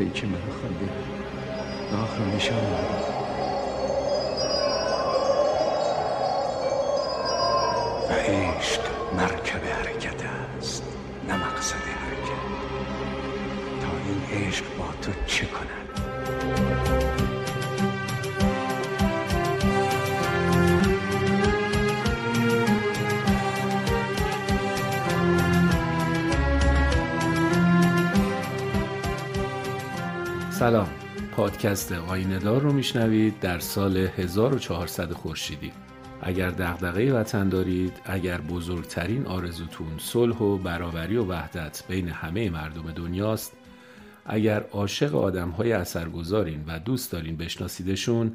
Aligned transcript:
پیک 0.00 0.24
من 0.24 0.40
خواندی 0.60 0.88
داغ 1.92 2.18
رو 2.18 2.36
نشان 2.36 2.56
و 8.10 8.12
عشق 8.12 8.80
مرکب 9.16 9.64
حرکت 9.64 10.24
است 10.58 10.82
نه 11.28 11.36
مقصد 11.36 11.74
حرکت. 11.74 12.42
تا 13.80 13.88
این 14.06 14.46
عشق 14.46 14.64
با 14.78 14.84
تو 15.02 15.12
چه 15.26 15.46
کند؟ 15.46 16.69
سلام. 30.60 30.88
پادکست 31.36 31.92
آینهدار 31.92 32.60
رو 32.60 32.72
میشنوید 32.72 33.40
در 33.40 33.58
سال 33.58 33.96
1400 33.96 35.12
خورشیدی. 35.12 35.72
اگر 36.22 36.50
دغدغه 36.50 37.12
وطن 37.12 37.48
دارید 37.48 37.92
اگر 38.04 38.40
بزرگترین 38.40 39.26
آرزوتون 39.26 39.98
صلح 39.98 40.36
و 40.36 40.58
برابری 40.58 41.16
و 41.16 41.24
وحدت 41.24 41.82
بین 41.88 42.08
همه 42.08 42.50
مردم 42.50 42.92
دنیاست 42.92 43.52
اگر 44.26 44.64
عاشق 44.72 45.14
آدم 45.14 45.48
های 45.48 45.72
اثرگذارین 45.72 46.64
و 46.66 46.78
دوست 46.78 47.12
دارین 47.12 47.36
بشناسیدشون 47.36 48.32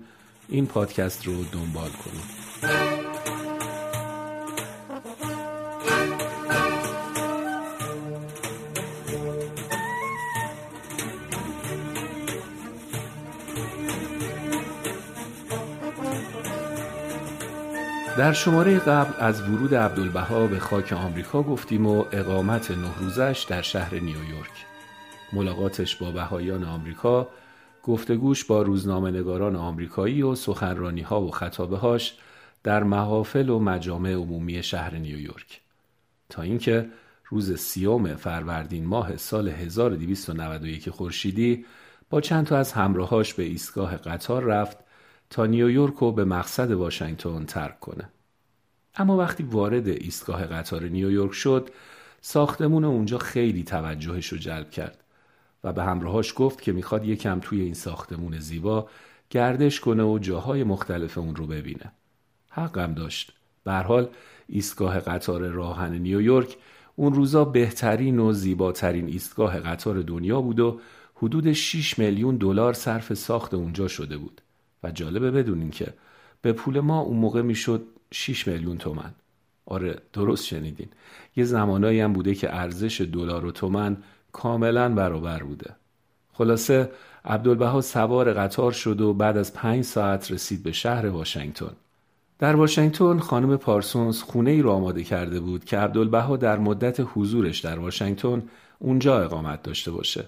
این 0.50 0.66
پادکست 0.66 1.28
رو 1.28 1.44
دنبال 1.44 1.90
کنید. 1.90 3.05
در 18.18 18.34
شماره 18.34 18.80
قبل 18.80 19.14
از 19.20 19.42
ورود 19.42 19.76
عبدالبها 19.76 20.48
به 20.48 20.60
خاک 20.60 20.94
آمریکا 20.94 21.44
گفتیم 21.44 21.86
و 21.86 22.06
اقامت 22.12 22.72
نه 22.72 22.98
روزش 23.00 23.46
در 23.50 23.62
شهر 23.62 23.94
نیویورک. 23.96 24.66
ملاقاتش 25.34 25.96
با 25.96 26.12
بهایان 26.12 26.64
آمریکا 26.64 27.28
گفتگوش 27.84 28.46
با 28.46 28.62
روزنامه 28.62 29.12
نگاران 29.12 29.56
آمریکایی 29.56 30.22
و 30.22 30.36
سخنرانی 30.36 31.02
ها 31.02 31.22
و 31.22 31.32
خطابه 31.32 31.78
هاش 31.78 32.18
در 32.64 32.84
محافل 32.84 33.50
و 33.50 33.60
مجامع 33.60 34.14
عمومی 34.14 34.64
شهر 34.64 34.96
نیویورک. 34.96 35.62
تا 36.30 36.42
اینکه 36.42 36.90
روز 37.30 37.60
سیوم 37.60 38.16
فروردین 38.16 38.86
ماه 38.86 39.18
سال 39.18 39.48
1291 39.48 40.90
خورشیدی 40.90 41.66
با 42.10 42.22
چند 42.22 42.46
تا 42.46 42.58
از 42.58 42.74
همراهاش 42.74 43.34
به 43.34 43.44
ایستگاه 43.44 43.98
قطار 43.98 44.44
رفت 44.44 44.85
تا 45.30 45.46
نیویورک 45.46 45.94
رو 45.94 46.12
به 46.12 46.26
مقصد 46.26 46.72
واشنگتن 46.72 47.46
ترک 47.46 47.80
کنه. 47.80 48.10
اما 48.96 49.18
وقتی 49.18 49.44
وارد 49.44 49.88
ایستگاه 49.88 50.46
قطار 50.46 50.84
نیویورک 50.84 51.34
شد 51.34 51.70
ساختمون 52.22 52.86
اونجا 52.86 53.18
خیلی 53.18 53.64
توجهش 53.64 54.28
رو 54.28 54.38
جلب 54.38 54.70
کرد 54.70 55.04
و 55.64 55.74
به 55.74 55.84
همراهاش 55.84 56.34
گفت 56.36 56.62
که 56.62 56.72
می‌خواد 56.72 57.06
یکم 57.06 57.40
توی 57.40 57.62
این 57.62 57.74
ساختمون 57.74 58.40
زیبا 58.40 58.90
گردش 59.30 59.80
کنه 59.80 60.04
و 60.04 60.20
جاهای 60.20 60.64
مختلف 60.64 61.18
اون 61.18 61.36
رو 61.36 61.48
ببینه. 61.48 61.92
حقم 62.50 62.94
داشت. 62.94 63.32
به 63.64 63.74
حال 63.74 64.10
ایستگاه 64.48 65.00
قطار 65.00 65.48
راهن 65.48 65.94
نیویورک 65.94 66.58
اون 66.96 67.14
روزا 67.14 67.46
بهترین 67.46 68.20
و 68.20 68.34
زیباترین 68.34 69.08
ایستگاه 69.08 69.60
قطار 69.60 70.02
دنیا 70.02 70.42
بود 70.42 70.60
و 70.60 70.80
حدود 71.16 71.54
6 71.54 72.00
میلیون 72.00 72.38
دلار 72.38 72.74
صرف 72.74 73.14
ساخت 73.14 73.54
اونجا 73.54 73.88
شده 73.88 74.18
بود. 74.18 74.42
و 74.86 74.92
جالبه 74.92 75.32
بدونین 75.32 75.72
که 75.72 75.94
به 76.42 76.54
پول 76.54 76.80
ما 76.80 77.00
اون 77.00 77.18
موقع 77.18 77.42
می‌شد 77.42 77.86
6 78.12 78.48
میلیون 78.48 78.78
تومن 78.78 79.14
آره 79.66 79.98
درست 80.14 80.46
شنیدین. 80.46 80.88
یه 81.36 81.44
زمانایی 81.44 82.00
هم 82.00 82.14
بوده 82.14 82.36
که 82.36 82.56
ارزش 82.56 83.02
دلار 83.02 83.46
و 83.46 83.52
تومن 83.52 83.98
کاملا 84.32 84.90
برابر 84.90 85.44
بوده. 85.44 85.76
خلاصه 86.34 86.92
عبدالبها 87.26 87.82
سوار 87.82 88.34
قطار 88.34 88.72
شد 88.72 89.02
و 89.02 89.14
بعد 89.14 89.38
از 89.38 89.54
پنج 89.54 89.84
ساعت 89.84 90.32
رسید 90.32 90.64
به 90.64 90.72
شهر 90.72 91.06
واشنگتن. 91.06 91.72
در 92.40 92.56
واشنگتن 92.56 93.20
خانم 93.20 93.58
پارسونز 93.58 94.22
خونه 94.22 94.52
ای 94.52 94.62
رو 94.62 94.72
آماده 94.72 95.04
کرده 95.04 95.40
بود 95.40 95.66
که 95.66 95.78
عبدالبها 95.78 96.38
در 96.38 96.60
مدت 96.60 97.08
حضورش 97.14 97.60
در 97.60 97.80
واشنگتن 97.80 98.44
اونجا 98.80 99.24
اقامت 99.24 99.64
داشته 99.64 99.92
باشه. 99.92 100.26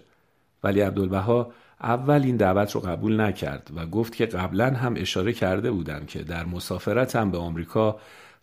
ولی 0.64 0.82
عبدالبها 0.82 1.52
اول 1.82 2.22
این 2.24 2.38
دعوت 2.38 2.72
رو 2.72 2.82
قبول 2.82 3.22
نکرد 3.22 3.72
و 3.76 3.86
گفت 3.86 4.16
که 4.16 4.26
قبلا 4.26 4.70
هم 4.70 4.94
اشاره 4.98 5.34
کرده 5.34 5.72
بودم 5.72 6.06
که 6.06 6.24
در 6.24 6.46
مسافرتم 6.46 7.32
به 7.32 7.38
آمریکا 7.38 8.00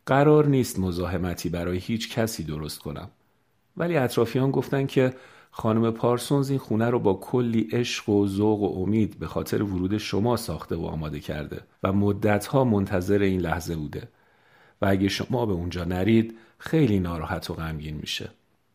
قرار 0.06 0.46
نیست 0.46 0.78
مزاحمتی 0.78 1.48
برای 1.48 1.78
هیچ 1.78 2.14
کسی 2.14 2.44
درست 2.44 2.78
کنم. 2.78 3.10
ولی 3.76 3.96
اطرافیان 3.96 4.50
گفتن 4.50 4.86
که 4.86 5.14
خانم 5.50 5.90
پارسونز 5.90 6.50
این 6.50 6.58
خونه 6.58 6.90
رو 6.90 6.98
با 6.98 7.14
کلی 7.14 7.68
عشق 7.72 8.08
و 8.08 8.26
ذوق 8.26 8.60
و 8.60 8.82
امید 8.82 9.18
به 9.18 9.26
خاطر 9.26 9.62
ورود 9.62 9.98
شما 9.98 10.36
ساخته 10.36 10.76
و 10.76 10.84
آماده 10.84 11.20
کرده 11.20 11.60
و 11.82 11.92
مدتها 11.92 12.64
منتظر 12.64 13.18
این 13.18 13.40
لحظه 13.40 13.76
بوده. 13.76 14.08
و 14.82 14.86
اگه 14.86 15.08
شما 15.08 15.46
به 15.46 15.52
اونجا 15.52 15.84
نرید 15.84 16.38
خیلی 16.58 16.98
ناراحت 16.98 17.50
و 17.50 17.54
غمگین 17.54 17.96
میشه. 17.96 18.30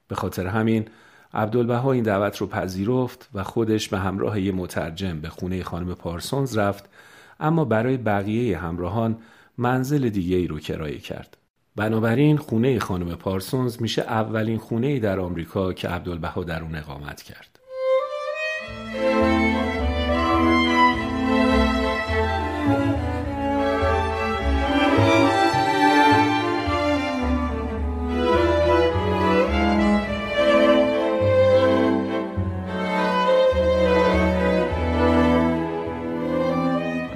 به 0.08 0.16
خاطر 0.16 0.48
همین 0.48 0.86
عبدالبها 1.34 1.92
این 1.92 2.04
دعوت 2.04 2.38
رو 2.38 2.48
پذیرفت 2.48 3.30
و 3.34 3.44
خودش 3.44 3.90
به 3.90 4.00
همراه 4.00 4.42
یه 4.42 4.52
مترجم 4.52 5.20
به 5.20 5.30
خونه 5.30 5.64
خانم 5.64 5.94
پارسونز 5.94 6.58
رفت 6.58 6.90
اما 7.40 7.66
برای 7.66 7.98
بقیه 7.98 8.58
همراهان 8.58 9.18
منزل 9.58 10.10
دیگه 10.10 10.38
ای 10.38 10.48
رو 10.48 10.60
کرایه 10.60 11.00
کرد. 11.00 11.38
بنابراین 11.76 12.38
خونه 12.38 12.80
خانم 12.80 13.16
پارسونز 13.16 13.82
میشه 13.82 14.02
اولین 14.02 14.58
خونه 14.58 14.88
ای 14.88 15.00
در 15.00 15.20
آمریکا 15.20 15.74
که 15.74 15.88
عبدالبها 15.88 16.44
در 16.44 16.62
اون 16.62 16.76
اقامت 16.76 17.22
کرد. 17.22 17.60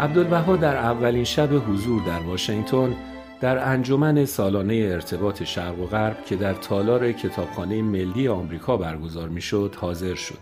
عبدالبها 0.03 0.55
در 0.55 0.75
اولین 0.75 1.23
شب 1.23 1.49
حضور 1.53 2.03
در 2.03 2.19
واشنگتن 2.19 2.95
در 3.41 3.69
انجمن 3.69 4.25
سالانه 4.25 4.73
ارتباط 4.73 5.43
شرق 5.43 5.79
و 5.79 5.85
غرب 5.85 6.25
که 6.25 6.35
در 6.35 6.53
تالار 6.53 7.11
کتابخانه 7.11 7.81
ملی 7.81 8.27
آمریکا 8.27 8.77
برگزار 8.77 9.29
می‌شد 9.29 9.75
حاضر 9.79 10.15
شد. 10.15 10.37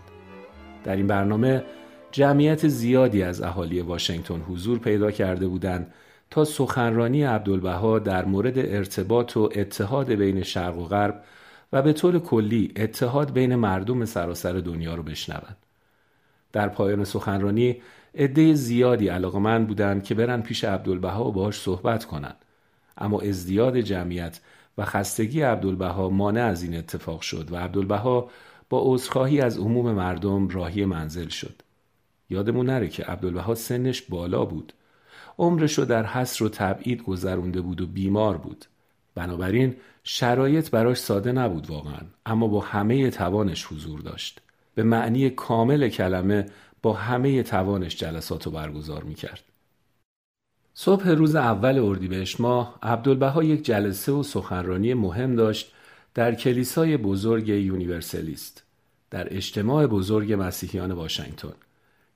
در 0.84 0.96
این 0.96 1.06
برنامه 1.06 1.64
جمعیت 2.12 2.68
زیادی 2.68 3.22
از 3.22 3.42
اهالی 3.42 3.80
واشنگتن 3.80 4.40
حضور 4.40 4.78
پیدا 4.78 5.10
کرده 5.10 5.48
بودند 5.48 5.92
تا 6.30 6.44
سخنرانی 6.44 7.22
عبدالبها 7.22 7.98
در 7.98 8.24
مورد 8.24 8.58
ارتباط 8.58 9.36
و 9.36 9.50
اتحاد 9.54 10.12
بین 10.12 10.42
شرق 10.42 10.78
و 10.78 10.84
غرب 10.84 11.22
و 11.72 11.82
به 11.82 11.92
طور 11.92 12.18
کلی 12.18 12.72
اتحاد 12.76 13.32
بین 13.32 13.54
مردم 13.54 14.04
سراسر 14.04 14.52
دنیا 14.52 14.94
رو 14.94 15.02
بشنوند. 15.02 15.56
در 16.52 16.68
پایان 16.68 17.04
سخنرانی 17.04 17.76
عده 18.14 18.54
زیادی 18.54 19.08
علاقمند 19.08 19.66
بودند 19.66 20.04
که 20.04 20.14
برن 20.14 20.42
پیش 20.42 20.64
عبدالبها 20.64 21.28
و 21.28 21.32
باهاش 21.32 21.60
صحبت 21.60 22.04
کنند 22.04 22.36
اما 22.98 23.20
ازدیاد 23.20 23.80
جمعیت 23.80 24.40
و 24.78 24.84
خستگی 24.84 25.40
عبدالبها 25.40 26.08
مانع 26.08 26.44
از 26.44 26.62
این 26.62 26.76
اتفاق 26.76 27.20
شد 27.20 27.52
و 27.52 27.56
عبدالبها 27.56 28.30
با 28.68 28.82
عذرخواهی 28.84 29.40
از 29.40 29.58
عموم 29.58 29.92
مردم 29.92 30.48
راهی 30.48 30.84
منزل 30.84 31.28
شد. 31.28 31.62
یادمون 32.30 32.66
نره 32.66 32.88
که 32.88 33.04
عبدالبها 33.04 33.54
سنش 33.54 34.02
بالا 34.02 34.44
بود. 34.44 34.72
عمرش 35.38 35.78
رو 35.78 35.84
در 35.84 36.06
حسر 36.06 36.44
و 36.44 36.48
تبعید 36.48 37.02
گذرونده 37.02 37.60
بود 37.60 37.80
و 37.80 37.86
بیمار 37.86 38.36
بود. 38.36 38.64
بنابراین 39.14 39.76
شرایط 40.04 40.70
براش 40.70 40.98
ساده 40.98 41.32
نبود 41.32 41.70
واقعا 41.70 42.00
اما 42.26 42.48
با 42.48 42.60
همه 42.60 43.10
توانش 43.10 43.66
حضور 43.66 44.00
داشت. 44.00 44.40
به 44.74 44.82
معنی 44.82 45.30
کامل 45.30 45.88
کلمه 45.88 46.46
با 46.82 46.92
همه 46.92 47.42
توانش 47.42 47.96
جلسات 47.96 48.46
رو 48.46 48.52
برگزار 48.52 49.04
می 49.04 49.14
کرد. 49.14 49.42
صبح 50.74 51.08
روز 51.08 51.34
اول 51.34 51.78
اردیبهشت 51.78 52.40
ماه 52.40 52.78
عبدالبها 52.82 53.44
یک 53.44 53.64
جلسه 53.64 54.12
و 54.12 54.22
سخنرانی 54.22 54.94
مهم 54.94 55.36
داشت 55.36 55.72
در 56.14 56.34
کلیسای 56.34 56.96
بزرگ 56.96 57.48
یونیورسلیست 57.48 58.62
در 59.10 59.36
اجتماع 59.36 59.86
بزرگ 59.86 60.32
مسیحیان 60.38 60.92
واشنگتن 60.92 61.52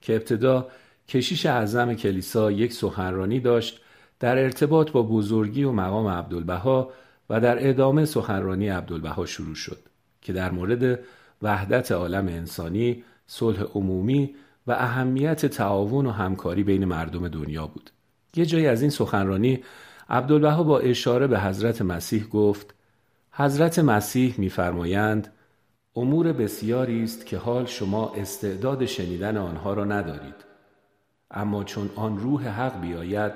که 0.00 0.14
ابتدا 0.14 0.68
کشیش 1.08 1.46
اعظم 1.46 1.94
کلیسا 1.94 2.50
یک 2.50 2.72
سخنرانی 2.72 3.40
داشت 3.40 3.80
در 4.20 4.38
ارتباط 4.38 4.90
با 4.90 5.02
بزرگی 5.02 5.64
و 5.64 5.72
مقام 5.72 6.06
عبدالبها 6.06 6.92
و 7.30 7.40
در 7.40 7.68
ادامه 7.68 8.04
سخنرانی 8.04 8.68
عبدالبها 8.68 9.26
شروع 9.26 9.54
شد 9.54 9.78
که 10.22 10.32
در 10.32 10.50
مورد 10.50 10.98
وحدت 11.42 11.92
عالم 11.92 12.28
انسانی 12.28 13.04
صلح 13.26 13.62
عمومی 13.74 14.34
و 14.66 14.72
اهمیت 14.72 15.46
تعاون 15.46 16.06
و 16.06 16.10
همکاری 16.10 16.62
بین 16.62 16.84
مردم 16.84 17.28
دنیا 17.28 17.66
بود. 17.66 17.90
یه 18.36 18.46
جایی 18.46 18.66
از 18.66 18.80
این 18.80 18.90
سخنرانی 18.90 19.64
عبدالبها 20.08 20.62
با 20.62 20.78
اشاره 20.78 21.26
به 21.26 21.40
حضرت 21.40 21.82
مسیح 21.82 22.26
گفت 22.26 22.74
حضرت 23.32 23.78
مسیح 23.78 24.34
میفرمایند 24.38 25.32
امور 25.96 26.32
بسیاری 26.32 27.04
است 27.04 27.26
که 27.26 27.38
حال 27.38 27.66
شما 27.66 28.12
استعداد 28.16 28.86
شنیدن 28.86 29.36
آنها 29.36 29.74
را 29.74 29.84
ندارید. 29.84 30.34
اما 31.30 31.64
چون 31.64 31.90
آن 31.96 32.18
روح 32.18 32.48
حق 32.48 32.80
بیاید 32.80 33.32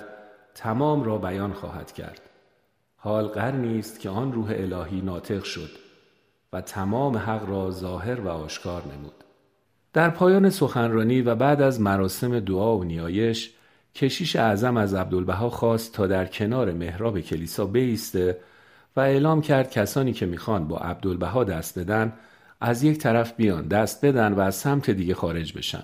تمام 0.54 1.02
را 1.02 1.18
بیان 1.18 1.52
خواهد 1.52 1.92
کرد. 1.92 2.20
حال 2.96 3.26
قرنی 3.26 3.78
است 3.78 4.00
که 4.00 4.10
آن 4.10 4.32
روح 4.32 4.54
الهی 4.56 5.00
ناطق 5.00 5.44
شد 5.44 5.70
و 6.52 6.60
تمام 6.60 7.16
حق 7.16 7.48
را 7.48 7.70
ظاهر 7.70 8.20
و 8.20 8.28
آشکار 8.28 8.82
نمود. 8.82 9.19
در 9.92 10.10
پایان 10.10 10.50
سخنرانی 10.50 11.22
و 11.22 11.34
بعد 11.34 11.62
از 11.62 11.80
مراسم 11.80 12.40
دعا 12.40 12.78
و 12.78 12.84
نیایش 12.84 13.52
کشیش 13.94 14.36
اعظم 14.36 14.76
از 14.76 14.94
عبدالبها 14.94 15.50
خواست 15.50 15.92
تا 15.92 16.06
در 16.06 16.26
کنار 16.26 16.72
محراب 16.72 17.20
کلیسا 17.20 17.66
بیسته 17.66 18.38
و 18.96 19.00
اعلام 19.00 19.42
کرد 19.42 19.70
کسانی 19.70 20.12
که 20.12 20.26
می‌خوان 20.26 20.68
با 20.68 20.76
عبدالبها 20.76 21.44
دست 21.44 21.78
بدن 21.78 22.12
از 22.60 22.82
یک 22.82 22.98
طرف 22.98 23.32
بیان 23.36 23.68
دست 23.68 24.04
بدن 24.04 24.32
و 24.32 24.40
از 24.40 24.54
سمت 24.54 24.90
دیگه 24.90 25.14
خارج 25.14 25.58
بشن. 25.58 25.82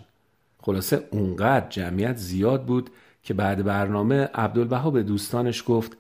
خلاصه 0.63 1.09
اونقدر 1.11 1.69
جمعیت 1.69 2.17
زیاد 2.17 2.65
بود 2.65 2.91
که 3.23 3.35
بعد 3.35 3.65
برنامه 3.65 4.29
عبدالبها 4.35 4.91
به 4.91 5.03
دوستانش 5.03 5.65
گفت 5.67 5.97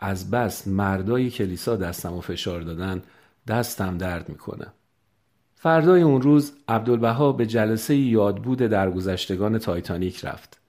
از 0.00 0.30
بس 0.30 0.68
مردای 0.68 1.30
کلیسا 1.30 1.76
دستم 1.76 2.12
و 2.12 2.20
فشار 2.20 2.60
دادن 2.60 3.02
دستم 3.48 3.98
درد 3.98 4.28
می‌کنه. 4.28 4.66
فردای 5.62 6.02
اون 6.02 6.22
روز 6.22 6.52
عبدالبها 6.68 7.32
به 7.32 7.46
جلسه 7.46 7.96
یادبود 7.96 8.58
درگذشتگان 8.58 9.58
تایتانیک 9.58 10.24
رفت 10.24 10.60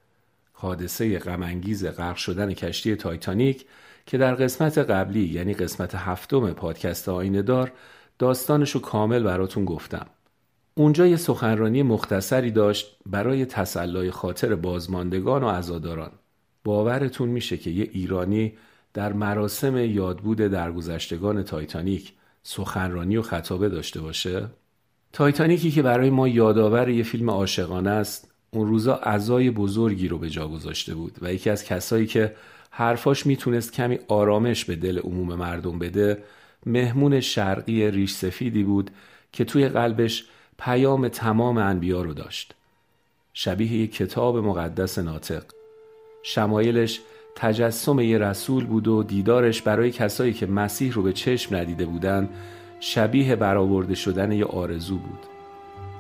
حادثه 0.53 1.19
غمانگیز 1.19 1.85
غرق 1.85 2.15
شدن 2.15 2.53
کشتی 2.53 2.95
تایتانیک 2.95 3.65
که 4.05 4.17
در 4.17 4.35
قسمت 4.35 4.77
قبلی 4.77 5.25
یعنی 5.25 5.53
قسمت 5.53 5.95
هفتم 5.95 6.53
پادکست 6.53 7.09
آینه 7.09 7.41
دار 7.41 7.71
داستانشو 8.19 8.81
کامل 8.81 9.23
براتون 9.23 9.65
گفتم. 9.65 10.05
اونجا 10.75 11.07
یه 11.07 11.17
سخنرانی 11.17 11.83
مختصری 11.83 12.51
داشت 12.51 12.97
برای 13.05 13.45
تسلای 13.45 14.11
خاطر 14.11 14.55
بازماندگان 14.55 15.43
و 15.43 15.49
عزاداران. 15.49 16.11
باورتون 16.63 17.29
میشه 17.29 17.57
که 17.57 17.69
یه 17.69 17.89
ایرانی 17.91 18.53
در 18.93 19.13
مراسم 19.13 19.77
یادبود 19.77 20.37
درگذشتگان 20.37 21.43
تایتانیک 21.43 22.13
سخنرانی 22.43 23.17
و 23.17 23.21
خطابه 23.21 23.69
داشته 23.69 24.01
باشه؟ 24.01 24.49
تایتانیکی 25.13 25.71
که 25.71 25.81
برای 25.81 26.09
ما 26.09 26.27
یادآور 26.27 26.89
یه 26.89 27.03
فیلم 27.03 27.29
عاشقانه 27.29 27.89
است 27.89 28.31
اون 28.51 28.67
روزا 28.67 28.95
عزای 28.95 29.51
بزرگی 29.51 30.07
رو 30.07 30.17
به 30.17 30.29
جا 30.29 30.47
گذاشته 30.47 30.95
بود 30.95 31.17
و 31.21 31.33
یکی 31.33 31.49
از 31.49 31.63
کسایی 31.63 32.07
که 32.07 32.35
حرفاش 32.69 33.25
می‌تونست 33.25 33.73
کمی 33.73 33.99
آرامش 34.07 34.65
به 34.65 34.75
دل 34.75 34.99
عموم 34.99 35.35
مردم 35.35 35.79
بده 35.79 36.23
مهمون 36.65 37.19
شرقی 37.19 37.91
ریش 37.91 38.13
سفیدی 38.13 38.63
بود 38.63 38.91
که 39.31 39.45
توی 39.45 39.67
قلبش 39.69 40.25
پیام 40.59 41.07
تمام 41.07 41.57
انبیا 41.57 42.01
رو 42.01 42.13
داشت. 42.13 42.53
شبیه 43.33 43.73
یک 43.73 43.95
کتاب 43.95 44.37
مقدس 44.37 44.99
ناطق. 44.99 45.43
شمایلش 46.23 47.01
تجسم 47.35 47.99
یه 47.99 48.17
رسول 48.17 48.65
بود 48.65 48.87
و 48.87 49.03
دیدارش 49.03 49.61
برای 49.61 49.91
کسایی 49.91 50.33
که 50.33 50.45
مسیح 50.45 50.93
رو 50.93 51.03
به 51.03 51.13
چشم 51.13 51.55
ندیده 51.55 51.85
بودن 51.85 52.29
شبیه 52.83 53.35
برآورده 53.35 53.95
شدن 53.95 54.31
یه 54.31 54.45
آرزو 54.45 54.97
بود. 54.97 55.19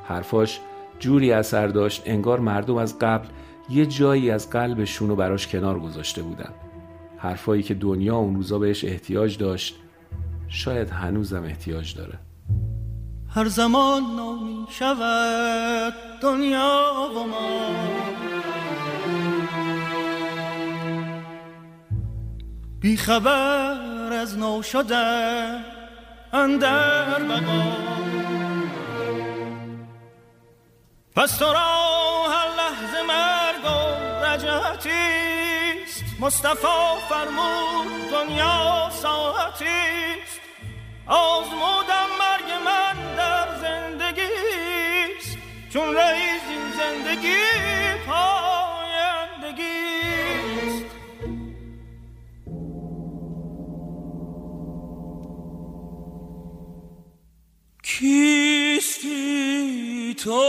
حرفاش 0.03 0.59
جوری 0.99 1.31
اثر 1.31 1.67
داشت 1.67 2.03
انگار 2.05 2.39
مردم 2.39 2.75
از 2.75 2.99
قبل 2.99 3.27
یه 3.69 3.85
جایی 3.85 4.31
از 4.31 4.49
قلبشون 4.49 5.09
رو 5.09 5.15
براش 5.15 5.47
کنار 5.47 5.79
گذاشته 5.79 6.21
بودن. 6.21 6.49
حرفایی 7.17 7.63
که 7.63 7.73
دنیا 7.73 8.15
اون 8.15 8.35
روزا 8.35 8.59
بهش 8.59 8.85
احتیاج 8.85 9.37
داشت 9.37 9.75
شاید 10.47 10.89
هنوزم 10.89 11.43
احتیاج 11.43 11.95
داره. 11.95 12.19
هر 13.29 13.47
زمان 13.47 14.03
نامی 14.15 14.65
شود 14.69 15.93
دنیا 16.21 16.91
و 17.15 17.27
ما. 17.27 17.67
بی 22.79 22.97
خبر 22.97 24.13
از 24.13 24.37
نو 24.37 24.61
شده 24.61 25.80
اندر 26.33 27.23
بقا 27.23 27.63
پس 31.15 31.37
تو 31.37 31.45
را 31.45 32.29
هر 32.29 32.47
لحظه 32.47 33.01
مرگ 33.07 33.65
و 33.65 33.67
رجعتیست 34.25 36.03
مصطفی 36.19 36.97
فرمود 37.09 38.09
دنیا 38.11 38.89
ساعتیست 38.89 40.41
آزمودم 41.07 42.09
مرگ 42.19 42.51
من 42.65 43.15
در 43.15 43.47
زندگیست 43.61 45.37
چون 45.73 45.95
رئیس 45.95 46.41
این 46.49 46.71
زندگی 46.77 47.37
پایندگیست 48.07 48.40
کیستی 58.01 59.09
تو؟ 60.17 60.41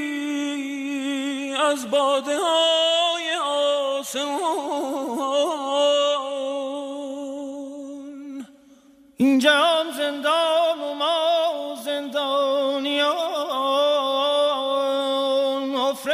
از 1.53 1.91
باده 1.91 2.39
های 2.39 3.35
آسمان. 3.35 4.47
اینجا 9.17 9.53
هم 9.53 9.93
زندان 9.97 10.56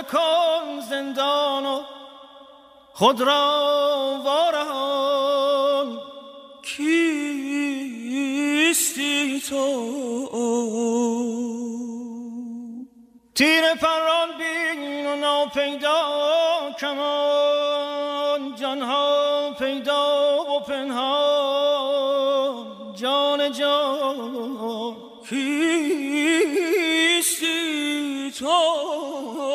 افرکان 0.03 0.81
زندان 0.81 1.67
و 1.67 1.83
خود 2.93 3.21
را 3.21 4.21
وارهان. 4.25 6.01
کیستی 6.63 7.81
تو؟ 9.49 9.89
تیر 13.35 13.75
پران 13.75 14.29
بین 14.39 15.07
و 15.07 15.17
ناپیدا 15.17 16.03
کمان. 16.81 18.55
جانها 18.55 19.51
پیدا 19.59 20.37
و 20.43 20.61
پنهان. 20.61 22.13
جان 22.95 23.53
جان 23.53 24.97
کیستی 25.29 25.63
تو؟ 28.39 29.52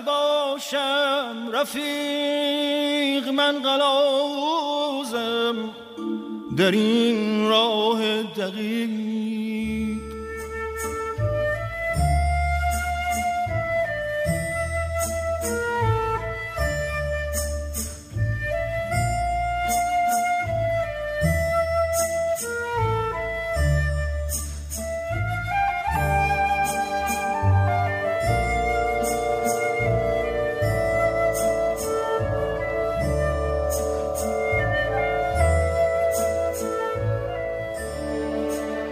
باشم 0.00 1.48
رفیق 1.52 3.28
من 3.28 3.62
قلازم 3.62 4.50
در 6.56 6.70
این 6.70 7.48
راه 7.48 8.22
دقیق 8.22 8.99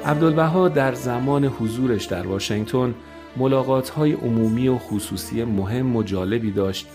عبدالبها 0.08 0.68
در 0.68 0.94
زمان 0.94 1.44
حضورش 1.44 2.04
در 2.04 2.26
واشنگتن 2.26 2.94
های 3.96 4.12
عمومی 4.12 4.68
و 4.68 4.78
خصوصی 4.78 5.44
مهم 5.44 5.96
و 5.96 6.02
جالبی 6.02 6.50
داشت 6.50 6.88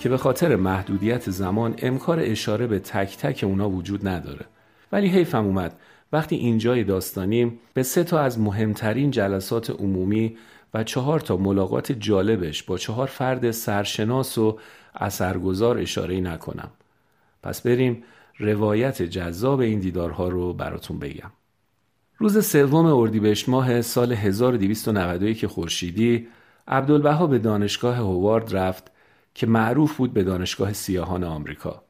که 0.00 0.08
به 0.08 0.16
خاطر 0.16 0.56
محدودیت 0.56 1.30
زمان 1.30 1.74
امکار 1.78 2.20
اشاره 2.20 2.66
به 2.66 2.78
تک 2.78 3.16
تک 3.16 3.44
اونا 3.44 3.70
وجود 3.70 4.08
نداره 4.08 4.46
ولی 4.92 5.08
حیفم 5.08 5.44
اومد 5.44 5.76
وقتی 6.12 6.36
اینجای 6.36 6.84
داستانیم 6.84 7.58
به 7.74 7.82
سه 7.82 8.04
تا 8.04 8.20
از 8.20 8.40
مهمترین 8.40 9.10
جلسات 9.10 9.70
عمومی 9.70 10.36
و 10.74 10.84
چهار 10.84 11.20
تا 11.20 11.36
ملاقات 11.36 11.92
جالبش 11.92 12.62
با 12.62 12.78
چهار 12.78 13.06
فرد 13.06 13.50
سرشناس 13.50 14.38
و 14.38 14.58
اثرگذار 14.94 15.78
اشاره 15.78 16.20
نکنم. 16.20 16.70
پس 17.42 17.60
بریم 17.60 18.02
روایت 18.38 19.02
جذاب 19.02 19.60
این 19.60 19.80
دیدارها 19.80 20.28
رو 20.28 20.52
براتون 20.52 20.98
بگم. 20.98 21.30
روز 22.22 22.46
سوم 22.46 22.86
اردیبهشت 22.86 23.48
ماه 23.48 23.82
سال 23.82 24.12
1291 24.12 25.46
خورشیدی 25.46 26.28
عبدالبها 26.68 27.26
به 27.26 27.38
دانشگاه 27.38 27.96
هوارد 27.96 28.56
رفت 28.56 28.90
که 29.34 29.46
معروف 29.46 29.96
بود 29.96 30.12
به 30.12 30.22
دانشگاه 30.22 30.72
سیاهان 30.72 31.24
آمریکا. 31.24 31.82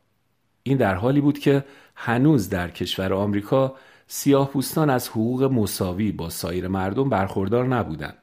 این 0.62 0.76
در 0.76 0.94
حالی 0.94 1.20
بود 1.20 1.38
که 1.38 1.64
هنوز 1.94 2.48
در 2.48 2.70
کشور 2.70 3.12
آمریکا 3.12 3.74
سیاه 4.06 4.50
پوستان 4.50 4.90
از 4.90 5.08
حقوق 5.08 5.42
مساوی 5.42 6.12
با 6.12 6.30
سایر 6.30 6.68
مردم 6.68 7.08
برخوردار 7.08 7.66
نبودند 7.66 8.16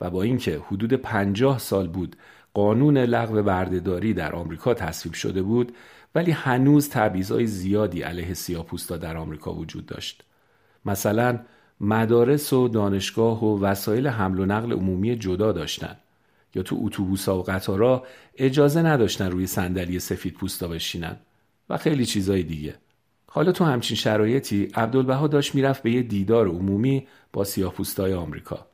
و 0.00 0.10
با 0.10 0.22
اینکه 0.22 0.60
حدود 0.66 0.92
پنجاه 0.92 1.58
سال 1.58 1.88
بود 1.88 2.16
قانون 2.54 2.98
لغو 2.98 3.42
بردهداری 3.42 4.14
در 4.14 4.32
آمریکا 4.32 4.74
تصویب 4.74 5.14
شده 5.14 5.42
بود 5.42 5.72
ولی 6.14 6.30
هنوز 6.30 6.88
تبعیض‌های 6.90 7.46
زیادی 7.46 8.02
علیه 8.02 8.34
سیاه‌پوستا 8.34 8.96
در 8.96 9.16
آمریکا 9.16 9.54
وجود 9.54 9.86
داشت. 9.86 10.24
مثلا 10.84 11.40
مدارس 11.80 12.52
و 12.52 12.68
دانشگاه 12.68 13.44
و 13.44 13.60
وسایل 13.60 14.08
حمل 14.08 14.40
و 14.40 14.46
نقل 14.46 14.72
عمومی 14.72 15.16
جدا 15.16 15.52
داشتن 15.52 15.96
یا 16.54 16.62
تو 16.62 16.78
اتوبوس‌ها 16.80 17.38
و 17.38 17.42
قطارها 17.42 18.04
اجازه 18.36 18.82
نداشتن 18.82 19.30
روی 19.30 19.46
صندلی 19.46 19.98
سفید 19.98 20.34
پوستا 20.34 20.68
بشینن 20.68 21.16
و 21.70 21.76
خیلی 21.76 22.06
چیزای 22.06 22.42
دیگه. 22.42 22.74
حالا 23.26 23.52
تو 23.52 23.64
همچین 23.64 23.96
شرایطی 23.96 24.64
عبدالبها 24.74 25.26
داشت 25.26 25.54
می‌رفت 25.54 25.82
به 25.82 25.90
یه 25.90 26.02
دیدار 26.02 26.48
عمومی 26.48 27.06
با 27.32 27.44
سیاه‌پوستای 27.44 28.14
آمریکا. 28.14 28.66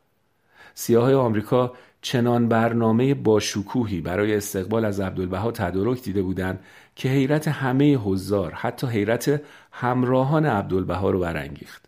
سیاهای 0.75 1.15
آمریکا 1.15 1.73
چنان 2.03 2.49
برنامه 2.49 3.15
با 3.15 3.41
شکوهی 3.41 4.01
برای 4.01 4.37
استقبال 4.37 4.85
از 4.85 5.01
عبدالبها 5.01 5.51
تدارک 5.51 6.03
دیده 6.03 6.23
بودند 6.23 6.61
که 6.97 7.09
حیرت 7.09 7.49
همه 7.49 7.97
حضار 7.97 8.53
حتی 8.53 8.87
حیرت 8.87 9.43
همراهان 9.73 10.47
عبدالبها 10.47 11.11
رو 11.11 11.21
برانگیخت. 11.21 11.88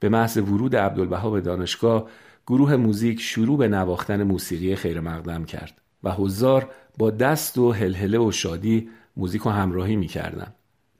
به 0.00 0.08
محض 0.08 0.36
ورود 0.36 0.76
عبدالبها 0.76 1.30
به 1.30 1.40
دانشگاه 1.40 2.08
گروه 2.46 2.76
موزیک 2.76 3.20
شروع 3.20 3.58
به 3.58 3.68
نواختن 3.68 4.22
موسیقی 4.22 4.76
خیر 4.76 5.00
مقدم 5.00 5.44
کرد 5.44 5.80
و 6.02 6.10
حضار 6.10 6.70
با 6.98 7.10
دست 7.10 7.58
و 7.58 7.72
هلهله 7.72 8.18
و 8.18 8.32
شادی 8.32 8.88
موزیک 9.16 9.46
و 9.46 9.50
همراهی 9.50 9.96
می‌کردن. 9.96 10.54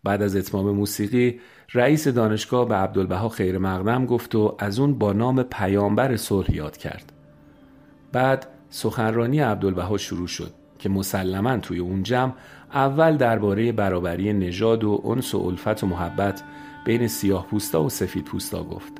بعد 0.04 0.22
از 0.22 0.36
اتمام 0.36 0.70
موسیقی 0.70 1.40
رئیس 1.74 2.08
دانشگاه 2.08 2.68
به 2.68 2.74
عبدالبها 2.74 3.28
خیر 3.28 3.58
مقدم 3.58 4.06
گفت 4.06 4.34
و 4.34 4.56
از 4.58 4.78
اون 4.78 4.94
با 4.94 5.12
نام 5.12 5.42
پیامبر 5.42 6.16
صلح 6.16 6.54
یاد 6.54 6.76
کرد. 6.76 7.12
بعد 8.12 8.46
سخنرانی 8.70 9.40
عبدالبها 9.40 9.98
شروع 9.98 10.26
شد 10.26 10.52
که 10.78 10.88
مسلما 10.88 11.56
توی 11.56 11.78
اون 11.78 12.02
جمع 12.02 12.32
اول 12.74 13.16
درباره 13.16 13.72
برابری 13.72 14.32
نژاد 14.32 14.84
و 14.84 15.02
انس 15.04 15.34
و 15.34 15.38
الفت 15.46 15.84
و 15.84 15.86
محبت 15.86 16.42
بین 16.84 17.08
سیاه 17.08 17.46
پوستا 17.46 17.82
و 17.82 17.88
سفید 17.88 18.24
پوستا 18.24 18.64
گفت. 18.64 18.92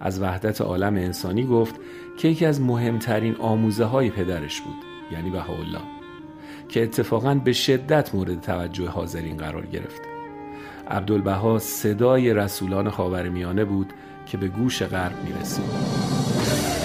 از 0.00 0.22
وحدت 0.22 0.60
عالم 0.60 0.94
انسانی 0.94 1.46
گفت 1.46 1.74
که 2.18 2.28
یکی 2.28 2.46
از 2.46 2.60
مهمترین 2.60 3.36
آموزه 3.36 3.84
های 3.84 4.10
پدرش 4.10 4.60
بود 4.60 4.76
یعنی 5.12 5.30
بهاءالله 5.30 5.80
که 6.68 6.82
اتفاقا 6.82 7.34
به 7.34 7.52
شدت 7.52 8.14
مورد 8.14 8.40
توجه 8.40 8.88
حاضرین 8.88 9.36
قرار 9.36 9.66
گرفت. 9.66 10.00
عبدالبها 10.88 11.58
صدای 11.58 12.34
رسولان 12.34 12.90
خاورمیانه 12.90 13.64
بود 13.64 13.92
که 14.26 14.36
به 14.36 14.48
گوش 14.48 14.82
غرب 14.82 15.24
می‌رسید. 15.24 16.75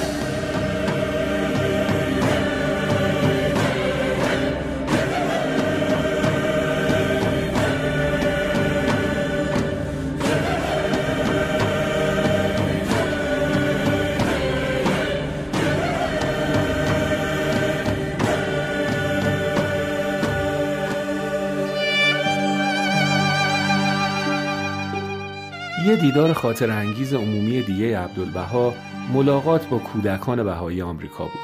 دیدار 26.02 26.34
خاطر 26.34 26.70
انگیز 26.70 27.14
عمومی 27.14 27.62
دیگه 27.62 28.00
عبدالبها 28.00 28.74
ملاقات 29.14 29.70
با 29.70 29.78
کودکان 29.78 30.44
بهایی 30.44 30.82
آمریکا 30.82 31.24
بود. 31.24 31.42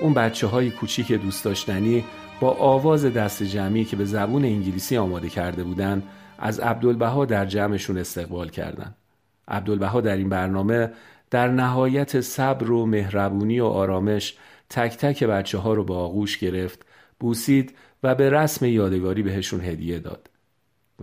اون 0.00 0.14
بچه 0.14 0.46
های 0.46 0.70
کوچیک 0.70 1.12
دوست 1.12 1.44
داشتنی 1.44 2.04
با 2.40 2.50
آواز 2.50 3.04
دست 3.04 3.42
جمعی 3.42 3.84
که 3.84 3.96
به 3.96 4.04
زبون 4.04 4.44
انگلیسی 4.44 4.96
آماده 4.96 5.28
کرده 5.28 5.64
بودن 5.64 6.02
از 6.38 6.60
عبدالبها 6.60 7.24
در 7.24 7.46
جمعشون 7.46 7.98
استقبال 7.98 8.48
کردند. 8.48 8.96
عبدالبها 9.48 10.00
در 10.00 10.16
این 10.16 10.28
برنامه 10.28 10.90
در 11.30 11.48
نهایت 11.48 12.20
صبر 12.20 12.70
و 12.70 12.86
مهربونی 12.86 13.60
و 13.60 13.66
آرامش 13.66 14.36
تک 14.70 14.96
تک 14.96 15.24
بچه 15.24 15.58
ها 15.58 15.74
رو 15.74 15.84
با 15.84 15.96
آغوش 15.96 16.38
گرفت، 16.38 16.86
بوسید 17.20 17.74
و 18.02 18.14
به 18.14 18.30
رسم 18.30 18.66
یادگاری 18.66 19.22
بهشون 19.22 19.60
هدیه 19.60 19.98
داد. 19.98 20.33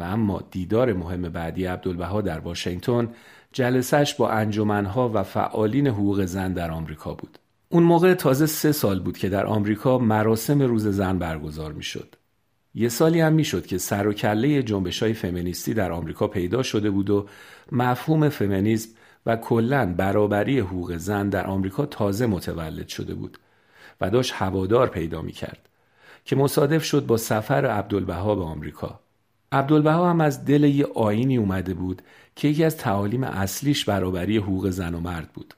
و 0.02 0.04
اما 0.04 0.44
دیدار 0.52 0.94
مهم 0.94 1.22
بعدی 1.22 1.66
عبدالبها 1.66 2.22
در 2.22 2.40
واشنگتن 2.40 3.10
جلسش 3.54 4.16
با 4.16 4.30
انجمنها 4.30 5.12
و 5.14 5.24
فعالین 5.24 5.88
حقوق 5.88 6.26
زن 6.26 6.54
در 6.54 6.72
آمریکا 6.72 7.14
بود. 7.14 7.40
اون 7.70 7.84
موقع 7.84 8.14
تازه 8.14 8.46
سه 8.46 8.72
سال 8.72 9.00
بود 9.00 9.18
که 9.18 9.30
در 9.30 9.46
آمریکا 9.46 9.98
مراسم 9.98 10.62
روز 10.62 10.88
زن 10.88 11.20
برگزار 11.20 11.74
می 11.74 11.84
شد. 11.84 12.16
یه 12.74 12.90
سالی 12.90 13.22
هم 13.22 13.34
می‌شد 13.34 13.66
که 13.66 13.78
سر 13.78 14.08
و 14.08 14.14
کله 14.14 14.64
جنبش 14.64 15.04
های 15.04 15.14
فمینیستی 15.14 15.74
در 15.74 15.92
آمریکا 15.92 16.28
پیدا 16.28 16.64
شده 16.64 16.90
بود 16.90 17.10
و 17.10 17.28
مفهوم 17.72 18.30
فمینیسم 18.30 18.90
و 19.26 19.36
کلا 19.36 19.94
برابری 19.98 20.60
حقوق 20.60 20.98
زن 20.98 21.30
در 21.30 21.48
آمریکا 21.48 21.86
تازه 21.86 22.26
متولد 22.26 22.88
شده 22.88 23.14
بود 23.14 23.38
و 24.02 24.10
داشت 24.10 24.34
هوادار 24.36 24.88
پیدا 24.88 25.22
می 25.22 25.32
کرد 25.32 25.70
که 26.26 26.36
مصادف 26.36 26.84
شد 26.84 27.06
با 27.06 27.18
سفر 27.18 27.66
عبدالبها 27.66 28.36
به 28.36 28.44
آمریکا. 28.44 29.00
عبدالبها 29.52 30.10
هم 30.10 30.22
از 30.22 30.46
دل 30.46 30.64
یه 30.64 30.86
آینی 30.96 31.38
اومده 31.38 31.74
بود 31.74 32.02
که 32.36 32.48
یکی 32.48 32.64
از 32.64 32.78
تعالیم 32.78 33.24
اصلیش 33.24 33.86
برابری 33.86 34.38
حقوق 34.38 34.70
زن 34.70 34.94
و 34.94 35.00
مرد 35.00 35.30
بود. 35.34 35.54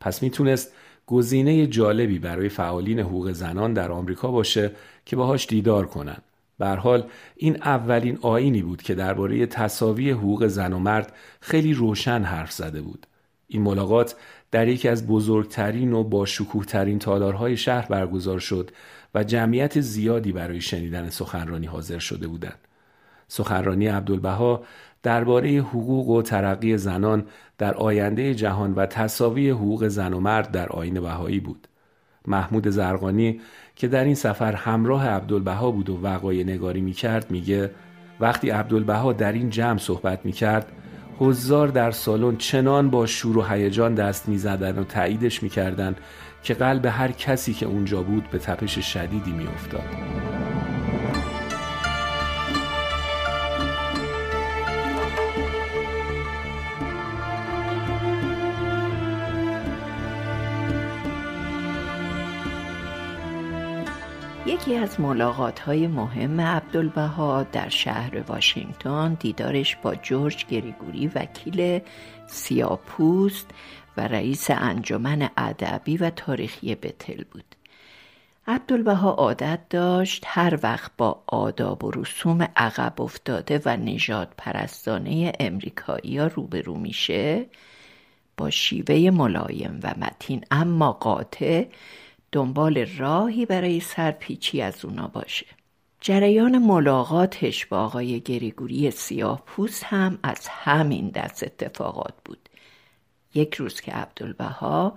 پس 0.00 0.22
می‌تونست 0.22 0.72
گزینه 1.06 1.66
جالبی 1.66 2.18
برای 2.18 2.48
فعالین 2.48 3.00
حقوق 3.00 3.32
زنان 3.32 3.72
در 3.72 3.92
آمریکا 3.92 4.30
باشه 4.30 4.70
که 5.04 5.16
باهاش 5.16 5.46
دیدار 5.46 5.86
کنن. 5.86 6.16
به 6.58 6.68
حال 6.68 7.06
این 7.36 7.62
اولین 7.62 8.18
آینی 8.22 8.62
بود 8.62 8.82
که 8.82 8.94
درباره 8.94 9.46
تصاوی 9.46 10.10
حقوق 10.10 10.46
زن 10.46 10.72
و 10.72 10.78
مرد 10.78 11.12
خیلی 11.40 11.74
روشن 11.74 12.22
حرف 12.22 12.52
زده 12.52 12.82
بود. 12.82 13.06
این 13.48 13.62
ملاقات 13.62 14.16
در 14.50 14.68
یکی 14.68 14.88
از 14.88 15.06
بزرگترین 15.06 15.92
و 15.92 16.04
با 16.04 16.26
شکوه 16.26 16.64
ترین 16.64 16.98
تالارهای 16.98 17.56
شهر 17.56 17.86
برگزار 17.86 18.38
شد 18.38 18.70
و 19.14 19.24
جمعیت 19.24 19.80
زیادی 19.80 20.32
برای 20.32 20.60
شنیدن 20.60 21.10
سخنرانی 21.10 21.66
حاضر 21.66 21.98
شده 21.98 22.26
بودند. 22.26 22.58
سخنرانی 23.28 23.86
عبدالبها 23.86 24.62
درباره 25.02 25.50
حقوق 25.50 26.08
و 26.08 26.22
ترقی 26.22 26.76
زنان 26.76 27.26
در 27.58 27.74
آینده 27.74 28.34
جهان 28.34 28.74
و 28.74 28.86
تصاوی 28.86 29.50
حقوق 29.50 29.88
زن 29.88 30.12
و 30.12 30.20
مرد 30.20 30.50
در 30.50 30.68
آین 30.68 31.00
بهایی 31.00 31.40
بود. 31.40 31.68
محمود 32.26 32.68
زرقانی 32.68 33.40
که 33.76 33.88
در 33.88 34.04
این 34.04 34.14
سفر 34.14 34.52
همراه 34.52 35.08
عبدالبها 35.08 35.70
بود 35.70 35.90
و 35.90 36.00
وقای 36.02 36.44
نگاری 36.44 36.80
می 36.80 36.92
کرد 36.92 37.30
میگه 37.30 37.70
وقتی 38.20 38.50
عبدالبها 38.50 39.12
در 39.12 39.32
این 39.32 39.50
جمع 39.50 39.78
صحبت 39.78 40.26
می 40.26 40.32
کرد 40.32 40.72
حضار 41.18 41.68
در 41.68 41.90
سالن 41.90 42.36
چنان 42.36 42.90
با 42.90 43.06
شور 43.06 43.38
و 43.38 43.42
هیجان 43.42 43.94
دست 43.94 44.28
می 44.28 44.38
زدن 44.38 44.78
و 44.78 44.84
تاییدش 44.84 45.42
می 45.42 45.48
کردن 45.48 45.96
که 46.42 46.54
قلب 46.54 46.86
هر 46.86 47.12
کسی 47.12 47.54
که 47.54 47.66
اونجا 47.66 48.02
بود 48.02 48.30
به 48.30 48.38
تپش 48.38 48.78
شدیدی 48.78 49.32
می 49.32 49.46
یکی 64.64 64.76
از 64.76 65.00
ملاقات 65.00 65.60
های 65.60 65.86
مهم 65.86 66.40
عبدالبها 66.40 67.42
در 67.42 67.68
شهر 67.68 68.20
واشنگتن 68.28 69.14
دیدارش 69.14 69.76
با 69.76 69.94
جورج 69.94 70.46
گریگوری 70.46 71.06
وکیل 71.06 71.80
سیاپوست 72.26 73.50
و 73.96 74.08
رئیس 74.08 74.50
انجمن 74.50 75.30
ادبی 75.36 75.96
و 75.96 76.10
تاریخی 76.10 76.74
بتل 76.74 77.24
بود. 77.30 77.44
عبدالبها 78.46 79.10
عادت 79.10 79.60
داشت 79.70 80.24
هر 80.26 80.58
وقت 80.62 80.90
با 80.98 81.22
آداب 81.26 81.84
و 81.84 81.90
رسوم 81.90 82.48
عقب 82.56 83.00
افتاده 83.00 83.60
و 83.64 83.76
نجات 83.76 84.28
پرستانه 84.36 85.32
امریکایی 85.40 86.18
ها 86.18 86.26
روبرو 86.26 86.76
میشه 86.76 87.46
با 88.36 88.50
شیوه 88.50 89.10
ملایم 89.10 89.80
و 89.82 89.94
متین 89.98 90.44
اما 90.50 90.92
قاطع 90.92 91.64
دنبال 92.34 92.86
راهی 92.98 93.46
برای 93.46 93.80
سرپیچی 93.80 94.62
از 94.62 94.84
اونا 94.84 95.08
باشه. 95.08 95.46
جریان 96.00 96.58
ملاقاتش 96.58 97.66
با 97.66 97.78
آقای 97.78 98.20
گریگوری 98.20 98.90
سیاه 98.90 99.42
پوست 99.46 99.84
هم 99.84 100.18
از 100.22 100.48
همین 100.48 101.08
دست 101.08 101.42
اتفاقات 101.42 102.14
بود. 102.24 102.48
یک 103.34 103.54
روز 103.54 103.80
که 103.80 103.92
عبدالبها 103.92 104.94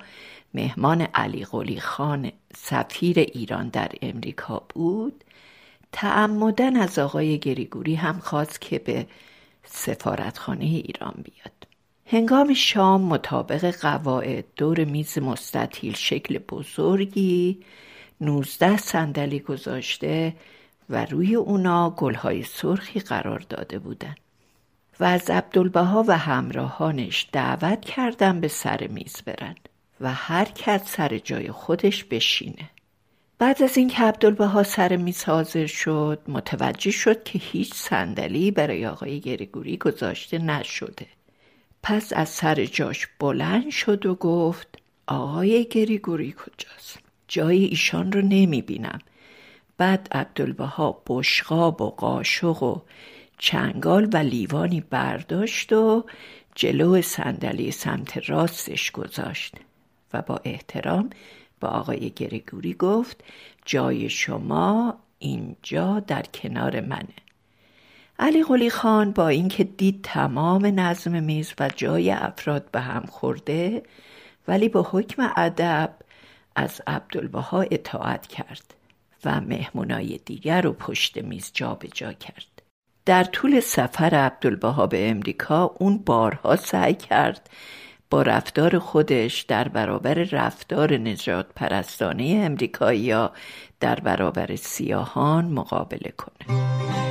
مهمان 0.53 1.01
علی 1.01 1.45
قلی 1.45 1.79
خان 1.79 2.31
سفیر 2.55 3.19
ایران 3.19 3.69
در 3.69 3.91
امریکا 4.01 4.63
بود 4.69 5.23
تعمدن 5.91 6.75
از 6.75 6.99
آقای 6.99 7.39
گریگوری 7.39 7.95
هم 7.95 8.19
خواست 8.19 8.61
که 8.61 8.79
به 8.79 9.07
سفارتخانه 9.63 10.65
ایران 10.65 11.23
بیاد. 11.23 11.66
هنگام 12.09 12.53
شام 12.53 13.01
مطابق 13.01 13.71
قواعد 13.71 14.45
دور 14.55 14.83
میز 14.83 15.17
مستطیل 15.17 15.93
شکل 15.93 16.37
بزرگی 16.37 17.59
نوزده 18.21 18.77
صندلی 18.77 19.39
گذاشته 19.39 20.35
و 20.89 21.05
روی 21.05 21.35
اونا 21.35 21.89
گلهای 21.89 22.43
سرخی 22.43 22.99
قرار 22.99 23.39
داده 23.49 23.79
بودن 23.79 24.15
و 24.99 25.03
از 25.03 25.29
عبدالبها 25.29 26.05
و 26.07 26.17
همراهانش 26.17 27.27
دعوت 27.31 27.81
کردن 27.81 28.41
به 28.41 28.47
سر 28.47 28.87
میز 28.87 29.21
برن 29.25 29.55
و 30.01 30.13
هر 30.13 30.45
کس 30.45 30.91
سر 30.95 31.17
جای 31.17 31.51
خودش 31.51 32.03
بشینه. 32.03 32.69
بعد 33.39 33.63
از 33.63 33.77
اینکه 33.77 34.03
عبدالبها 34.03 34.63
سر 34.63 34.95
میز 34.95 35.23
حاضر 35.23 35.65
شد 35.65 36.19
متوجه 36.27 36.91
شد 36.91 37.23
که 37.23 37.39
هیچ 37.39 37.73
صندلی 37.73 38.51
برای 38.51 38.87
آقای 38.87 39.19
گریگوری 39.19 39.77
گذاشته 39.77 40.37
نشده. 40.37 41.16
پس 41.89 42.13
از 42.13 42.29
سر 42.29 42.65
جاش 42.65 43.07
بلند 43.19 43.69
شد 43.69 44.05
و 44.05 44.15
گفت 44.15 44.67
آقای 45.07 45.65
گریگوری 45.65 46.31
کجاست؟ 46.33 46.99
جای 47.27 47.63
ایشان 47.63 48.11
رو 48.11 48.21
نمی 48.21 48.61
بینم 48.61 48.99
بعد 49.77 50.07
عبدالبها 50.11 51.03
بشقاب 51.07 51.81
و 51.81 51.89
قاشق 51.89 52.63
و 52.63 52.81
چنگال 53.37 54.09
و 54.13 54.17
لیوانی 54.17 54.81
برداشت 54.81 55.73
و 55.73 56.05
جلو 56.55 57.01
صندلی 57.01 57.71
سمت 57.71 58.29
راستش 58.29 58.91
گذاشت 58.91 59.55
و 60.13 60.21
با 60.21 60.39
احترام 60.43 61.09
با 61.59 61.67
آقای 61.67 62.09
گریگوری 62.09 62.73
گفت 62.73 63.23
جای 63.65 64.09
شما 64.09 64.97
اینجا 65.19 65.99
در 65.99 66.23
کنار 66.33 66.81
منه. 66.81 67.26
علی 68.19 68.43
قلی 68.43 68.69
خان 68.69 69.11
با 69.11 69.27
اینکه 69.27 69.63
دید 69.63 69.99
تمام 70.03 70.79
نظم 70.79 71.23
میز 71.23 71.53
و 71.59 71.69
جای 71.75 72.11
افراد 72.11 72.71
به 72.71 72.79
هم 72.79 73.05
خورده 73.05 73.83
ولی 74.47 74.69
با 74.69 74.87
حکم 74.91 75.31
ادب 75.35 75.93
از 76.55 76.81
عبدالبها 76.87 77.61
اطاعت 77.61 78.27
کرد 78.27 78.73
و 79.25 79.41
مهمونای 79.41 80.19
دیگر 80.25 80.61
رو 80.61 80.73
پشت 80.73 81.17
میز 81.17 81.51
جابجا 81.53 82.07
جا 82.07 82.13
کرد. 82.13 82.61
در 83.05 83.23
طول 83.23 83.59
سفر 83.59 84.15
عبدالبها 84.15 84.87
به 84.87 85.09
امریکا 85.09 85.75
اون 85.79 85.97
بارها 85.97 86.55
سعی 86.55 86.93
کرد 86.93 87.49
با 88.09 88.21
رفتار 88.21 88.79
خودش 88.79 89.41
در 89.41 89.67
برابر 89.67 90.13
رفتار 90.13 90.93
نجات 90.93 91.45
پرستانه 91.55 92.41
امریکایی 92.45 93.13
در 93.79 93.95
برابر 93.95 94.55
سیاهان 94.55 95.45
مقابله 95.45 96.13
کنه. 96.17 97.06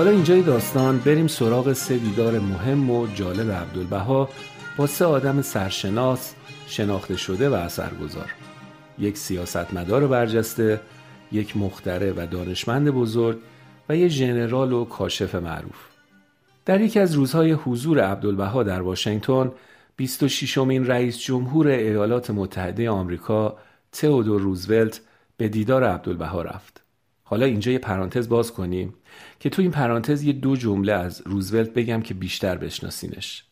حالا 0.00 0.10
اینجای 0.10 0.42
داستان 0.42 0.98
بریم 0.98 1.26
سراغ 1.26 1.72
سه 1.72 1.98
دیدار 1.98 2.38
مهم 2.38 2.90
و 2.90 3.06
جالب 3.06 3.50
عبدالبها 3.50 4.28
با 4.76 4.86
سه 4.86 5.04
آدم 5.04 5.42
سرشناس 5.42 6.34
شناخته 6.66 7.16
شده 7.16 7.48
و 7.48 7.54
اثرگذار. 7.54 8.34
یک 8.98 9.16
سیاستمدار 9.18 10.06
برجسته 10.06 10.80
یک 11.32 11.56
مختره 11.56 12.12
و 12.12 12.26
دانشمند 12.26 12.90
بزرگ 12.90 13.38
و 13.88 13.96
یک 13.96 14.08
ژنرال 14.08 14.72
و 14.72 14.84
کاشف 14.84 15.34
معروف. 15.34 15.86
در 16.64 16.80
یکی 16.80 17.00
از 17.00 17.14
روزهای 17.14 17.52
حضور 17.52 18.00
عبدالبها 18.00 18.62
در 18.62 18.82
واشنگتن 18.82 19.52
26 19.96 20.58
امین 20.58 20.86
رئیس 20.86 21.18
جمهور 21.18 21.66
ایالات 21.66 22.30
متحده 22.30 22.90
آمریکا 22.90 23.56
تئودور 23.92 24.40
روزولت 24.40 25.00
به 25.36 25.48
دیدار 25.48 25.84
عبدالبها 25.84 26.42
رفت. 26.42 26.79
حالا 27.30 27.46
اینجا 27.46 27.72
یه 27.72 27.78
پرانتز 27.78 28.28
باز 28.28 28.52
کنیم 28.52 28.94
که 29.40 29.50
تو 29.50 29.62
این 29.62 29.70
پرانتز 29.70 30.22
یه 30.22 30.32
دو 30.32 30.56
جمله 30.56 30.92
از 30.92 31.22
روزولت 31.26 31.70
بگم 31.70 32.02
که 32.02 32.14
بیشتر 32.14 32.56
بشناسینش. 32.56 33.44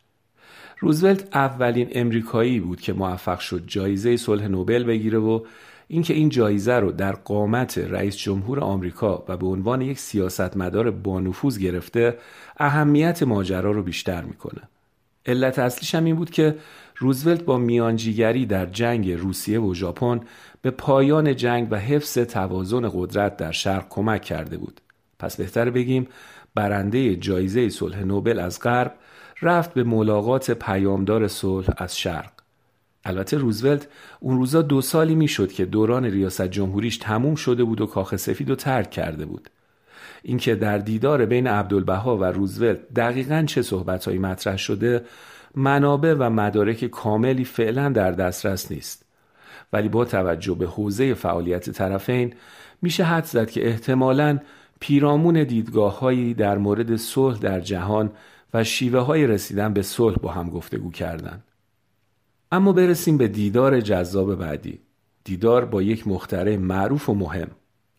روزولت 0.79 1.37
اولین 1.37 1.89
امریکایی 1.93 2.61
بود 2.61 2.81
که 2.81 2.93
موفق 2.93 3.39
شد 3.39 3.65
جایزه 3.67 4.17
صلح 4.17 4.49
نوبل 4.49 4.85
بگیره 4.85 5.19
و 5.19 5.41
اینکه 5.89 6.15
این 6.15 6.29
جایزه 6.29 6.75
رو 6.75 6.93
در 6.93 7.13
قامت 7.13 7.79
رئیس 7.79 8.17
جمهور 8.17 8.61
آمریکا 8.61 9.25
و 9.29 9.37
به 9.37 9.47
عنوان 9.47 9.83
یک 9.83 9.99
سیاستمدار 9.99 10.91
بانفوذ 10.91 11.59
گرفته 11.59 12.19
اهمیت 12.57 13.23
ماجرا 13.23 13.71
رو 13.71 13.83
بیشتر 13.83 14.23
می‌کنه. 14.23 14.63
علت 15.27 15.59
اصلیش 15.59 15.95
هم 15.95 16.05
این 16.05 16.17
بود 16.17 16.31
که 16.31 16.57
روزولت 16.97 17.43
با 17.43 17.59
میانجیگری 17.59 18.47
در 18.47 18.67
جنگ 18.67 19.11
روسیه 19.11 19.61
و 19.61 19.75
ژاپن 19.75 20.21
به 20.63 20.71
پایان 20.71 21.37
جنگ 21.37 21.69
و 21.71 21.77
حفظ 21.77 22.19
توازن 22.19 22.91
قدرت 22.95 23.37
در 23.37 23.53
شرق 23.53 23.87
کمک 23.89 24.23
کرده 24.23 24.57
بود. 24.57 24.81
پس 25.19 25.37
بهتر 25.37 25.71
بگیم 25.71 26.09
برنده 26.55 27.17
جایزه 27.17 27.69
صلح 27.69 28.03
نوبل 28.03 28.39
از 28.39 28.61
غرب 28.61 28.95
رفت 29.43 29.75
به 29.75 29.85
ملاقات 29.85 30.51
پیامدار 30.51 31.29
صلح 31.29 31.69
از 31.77 31.99
شرق. 31.99 32.33
البته 33.05 33.37
روزولت 33.37 33.89
اون 34.21 34.39
روزا 34.39 34.63
دو 34.63 34.81
سالی 34.81 35.15
می‌شد 35.15 35.53
که 35.53 35.65
دوران 35.65 36.05
ریاست 36.05 36.43
جمهوریش 36.43 36.99
تموم 36.99 37.35
شده 37.35 37.65
بود 37.65 37.81
و 37.81 37.87
کاخ 37.87 38.17
سفید 38.17 38.51
و 38.51 38.55
ترک 38.55 38.91
کرده 38.91 39.25
بود. 39.25 39.51
اینکه 40.23 40.55
در 40.55 40.79
دیدار 40.79 41.27
بین 41.27 41.47
عبدالبها 41.47 42.17
و 42.17 42.25
روزولت 42.25 42.79
دقیقا 42.95 43.45
چه 43.47 43.63
صحبتهایی 43.63 44.19
مطرح 44.19 44.57
شده 44.57 45.05
منابع 45.55 46.15
و 46.19 46.31
مدارک 46.31 46.85
کاملی 46.85 47.45
فعلا 47.45 47.89
در 47.89 48.11
دسترس 48.13 48.73
نیست. 48.73 49.08
ولی 49.73 49.89
با 49.89 50.05
توجه 50.05 50.55
به 50.55 50.67
حوزه 50.67 51.15
فعالیت 51.15 51.71
طرفین 51.71 52.35
میشه 52.83 53.05
حد 53.05 53.25
زد 53.25 53.51
که 53.51 53.67
احتمالاً 53.67 54.39
پیرامون 54.81 55.45
دیدگاه 55.45 55.99
هایی 55.99 56.35
در 56.35 56.59
مورد 56.59 56.97
صلح 56.97 57.39
در 57.39 57.61
جهان 57.61 58.11
و 58.55 58.65
شیوه 58.65 59.01
های 59.01 59.27
رسیدن 59.27 59.73
به 59.73 59.83
صلح 59.83 60.17
با 60.17 60.33
هم 60.33 60.51
گفتگو 60.51 60.91
کردند. 60.91 61.45
اما 62.53 62.73
برسیم 62.73 63.17
به 63.17 63.29
دیدار 63.29 63.81
جذاب 63.81 64.35
بعدی. 64.35 64.81
دیدار 65.25 65.65
با 65.65 65.83
یک 65.83 66.09
مختره 66.09 66.57
معروف 66.57 67.09
و 67.09 67.15
مهم. 67.15 67.49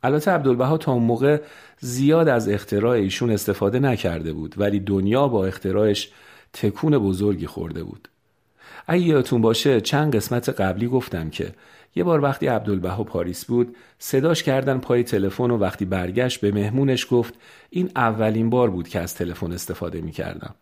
البته 0.04 0.32
عبدالبها 0.32 0.78
تا 0.78 0.92
اون 0.92 1.04
موقع 1.04 1.42
زیاد 1.80 2.28
از 2.28 2.50
اختراع 2.50 2.92
ایشون 2.92 3.32
استفاده 3.32 3.80
نکرده 3.80 4.34
بود 4.34 4.56
ولی 4.58 4.80
دنیا 4.80 5.28
با 5.28 5.46
اختراعش 5.46 6.12
تکون 6.54 6.98
بزرگی 6.98 7.48
خورده 7.48 7.84
بود. 7.84 8.10
اگه 8.92 9.02
یادتون 9.02 9.42
باشه 9.42 9.82
چند 9.82 10.16
قسمت 10.16 10.50
قبلی 10.50 10.88
گفتم 10.88 11.30
که 11.30 11.54
یه 11.96 12.04
بار 12.04 12.24
وقتی 12.24 12.48
عبدالبها 12.48 13.04
پاریس 13.04 13.46
بود 13.46 13.76
صداش 14.00 14.44
کردن 14.44 14.78
پای 14.78 15.04
تلفن 15.04 15.52
و 15.52 15.58
وقتی 15.58 15.86
برگشت 15.86 16.42
به 16.42 16.52
مهمونش 16.52 17.08
گفت 17.12 17.34
این 17.70 17.92
اولین 17.96 18.50
بار 18.50 18.70
بود 18.70 18.88
که 18.88 19.00
از 19.00 19.16
تلفن 19.16 19.52
استفاده 19.52 20.02
می 20.02 20.12
کردم. 20.12 20.56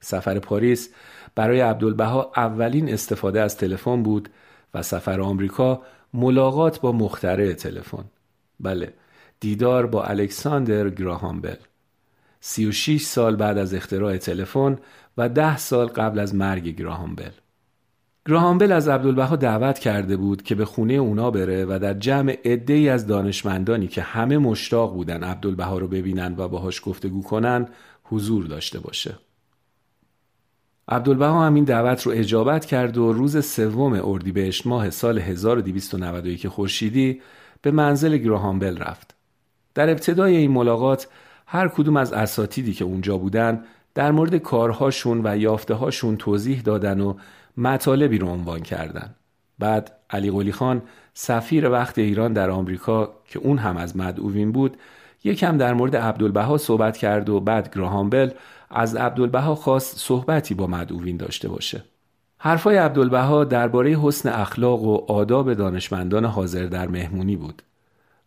سفر 0.00 0.38
پاریس 0.38 0.90
برای 1.34 1.60
عبدالبها 1.60 2.32
اولین 2.36 2.92
استفاده 2.92 3.40
از 3.40 3.56
تلفن 3.56 4.02
بود 4.02 4.28
و 4.74 4.82
سفر 4.82 5.20
آمریکا 5.20 5.82
ملاقات 6.14 6.80
با 6.80 6.92
مخترع 6.92 7.52
تلفن. 7.52 8.04
بله 8.60 8.92
دیدار 9.40 9.86
با 9.86 10.04
الکساندر 10.04 10.90
گراهامبل 10.90 11.56
36 12.40 13.02
سال 13.02 13.36
بعد 13.36 13.58
از 13.58 13.74
اختراع 13.74 14.16
تلفن 14.16 14.78
و 15.18 15.28
ده 15.28 15.56
سال 15.56 15.86
قبل 15.86 16.18
از 16.18 16.34
مرگ 16.34 16.68
گراهامبل 16.68 17.30
گراهامبل 18.26 18.72
از 18.72 18.88
عبدالبها 18.88 19.36
دعوت 19.36 19.78
کرده 19.78 20.16
بود 20.16 20.42
که 20.42 20.54
به 20.54 20.64
خونه 20.64 20.94
اونا 20.94 21.30
بره 21.30 21.64
و 21.64 21.78
در 21.82 21.94
جمع 21.94 22.38
ای 22.44 22.88
از 22.88 23.06
دانشمندانی 23.06 23.86
که 23.86 24.02
همه 24.02 24.38
مشتاق 24.38 24.94
بودن 24.94 25.24
عبدالبها 25.24 25.78
رو 25.78 25.88
ببینن 25.88 26.34
و 26.38 26.48
باهاش 26.48 26.80
گفتگو 26.84 27.22
کنن 27.22 27.68
حضور 28.04 28.46
داشته 28.46 28.80
باشه. 28.80 29.18
عبدالبها 30.88 31.46
هم 31.46 31.54
این 31.54 31.64
دعوت 31.64 32.02
رو 32.02 32.12
اجابت 32.12 32.64
کرد 32.64 32.98
و 32.98 33.12
روز 33.12 33.44
سوم 33.44 34.00
اردیبهشت 34.04 34.66
ماه 34.66 34.90
سال 34.90 35.18
1291 35.18 36.48
خورشیدی 36.48 37.20
به 37.62 37.70
منزل 37.70 38.16
گراهامبل 38.16 38.78
رفت. 38.78 39.14
در 39.74 39.90
ابتدای 39.90 40.36
این 40.36 40.50
ملاقات 40.50 41.08
هر 41.46 41.68
کدوم 41.68 41.96
از 41.96 42.12
اساتیدی 42.12 42.72
که 42.72 42.84
اونجا 42.84 43.18
بودن 43.18 43.64
در 43.94 44.12
مورد 44.12 44.36
کارهاشون 44.36 45.20
و 45.24 45.36
یافتههاشون 45.36 46.16
توضیح 46.16 46.60
دادن 46.60 47.00
و 47.00 47.14
مطالبی 47.56 48.18
رو 48.18 48.28
عنوان 48.28 48.60
کردن. 48.60 49.14
بعد 49.58 49.92
علی 50.10 50.30
قلی 50.30 50.52
خان 50.52 50.82
سفیر 51.14 51.70
وقت 51.70 51.98
ایران 51.98 52.32
در 52.32 52.50
آمریکا 52.50 53.14
که 53.26 53.38
اون 53.38 53.58
هم 53.58 53.76
از 53.76 53.96
مدعوین 53.96 54.52
بود 54.52 54.76
یکم 55.24 55.56
در 55.56 55.74
مورد 55.74 55.96
عبدالبها 55.96 56.58
صحبت 56.58 56.96
کرد 56.96 57.28
و 57.28 57.40
بعد 57.40 57.74
گراهامبل 57.74 58.30
از 58.70 58.96
عبدالبها 58.96 59.54
خواست 59.54 59.98
صحبتی 59.98 60.54
با 60.54 60.66
مدعوین 60.66 61.16
داشته 61.16 61.48
باشه. 61.48 61.84
حرفای 62.38 62.76
عبدالبها 62.76 63.44
درباره 63.44 63.98
حسن 64.02 64.28
اخلاق 64.28 64.82
و 64.82 65.12
آداب 65.12 65.54
دانشمندان 65.54 66.24
حاضر 66.24 66.66
در 66.66 66.88
مهمونی 66.88 67.36
بود 67.36 67.62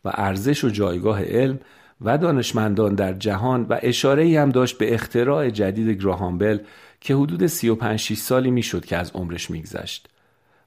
و 0.06 0.12
ارزش 0.14 0.64
و 0.64 0.70
جایگاه 0.70 1.24
علم 1.24 1.60
و 2.02 2.18
دانشمندان 2.18 2.96
در 2.96 3.14
جهان 3.14 3.64
و 3.70 3.80
اشاره 3.82 4.42
هم 4.42 4.50
داشت 4.50 4.78
به 4.78 4.94
اختراع 4.94 5.50
جدید 5.50 6.02
گراهامبل 6.02 6.60
که 7.04 7.16
حدود 7.16 7.48
35 7.48 8.00
6 8.00 8.18
سالی 8.18 8.52
می‌شد 8.52 8.86
که 8.86 8.98
از 8.98 9.12
عمرش 9.12 9.52
میگذشت 9.52 10.08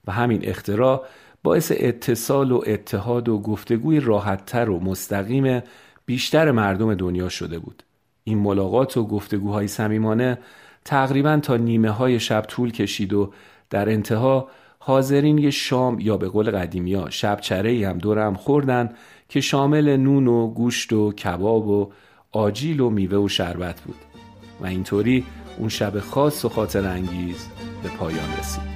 و 0.06 0.12
همین 0.12 0.40
اختراع 0.48 1.04
باعث 1.42 1.72
اتصال 1.76 2.52
و 2.52 2.62
اتحاد 2.66 3.28
و 3.28 3.38
گفتگوی 3.38 4.00
راحتتر 4.00 4.70
و 4.70 4.80
مستقیم 4.80 5.62
بیشتر 6.06 6.50
مردم 6.50 6.94
دنیا 6.94 7.28
شده 7.28 7.58
بود. 7.58 7.82
این 8.24 8.38
ملاقات 8.38 8.96
و 8.96 9.06
گفتگوهای 9.06 9.68
صمیمانه 9.68 10.38
تقریبا 10.84 11.40
تا 11.42 11.56
نیمه 11.56 11.90
های 11.90 12.20
شب 12.20 12.42
طول 12.42 12.70
کشید 12.70 13.12
و 13.12 13.32
در 13.70 13.88
انتها 13.88 14.48
حاضرین 14.78 15.38
یه 15.38 15.50
شام 15.50 16.00
یا 16.00 16.16
به 16.16 16.28
قول 16.28 16.50
قدیمیا 16.50 17.10
شب 17.10 17.40
چره 17.40 17.88
هم 17.88 17.98
دورم 17.98 18.34
خوردن 18.34 18.94
که 19.28 19.40
شامل 19.40 19.96
نون 19.96 20.26
و 20.26 20.46
گوشت 20.46 20.92
و 20.92 21.12
کباب 21.12 21.68
و 21.68 21.92
آجیل 22.32 22.80
و 22.80 22.90
میوه 22.90 23.18
و 23.18 23.28
شربت 23.28 23.80
بود. 23.80 24.15
و 24.60 24.66
اینطوری 24.66 25.26
اون 25.58 25.68
شب 25.68 26.00
خاص 26.00 26.44
و 26.44 26.48
خاطر 26.48 26.86
انگیز 26.86 27.46
به 27.82 27.88
پایان 27.88 28.38
رسید. 28.38 28.75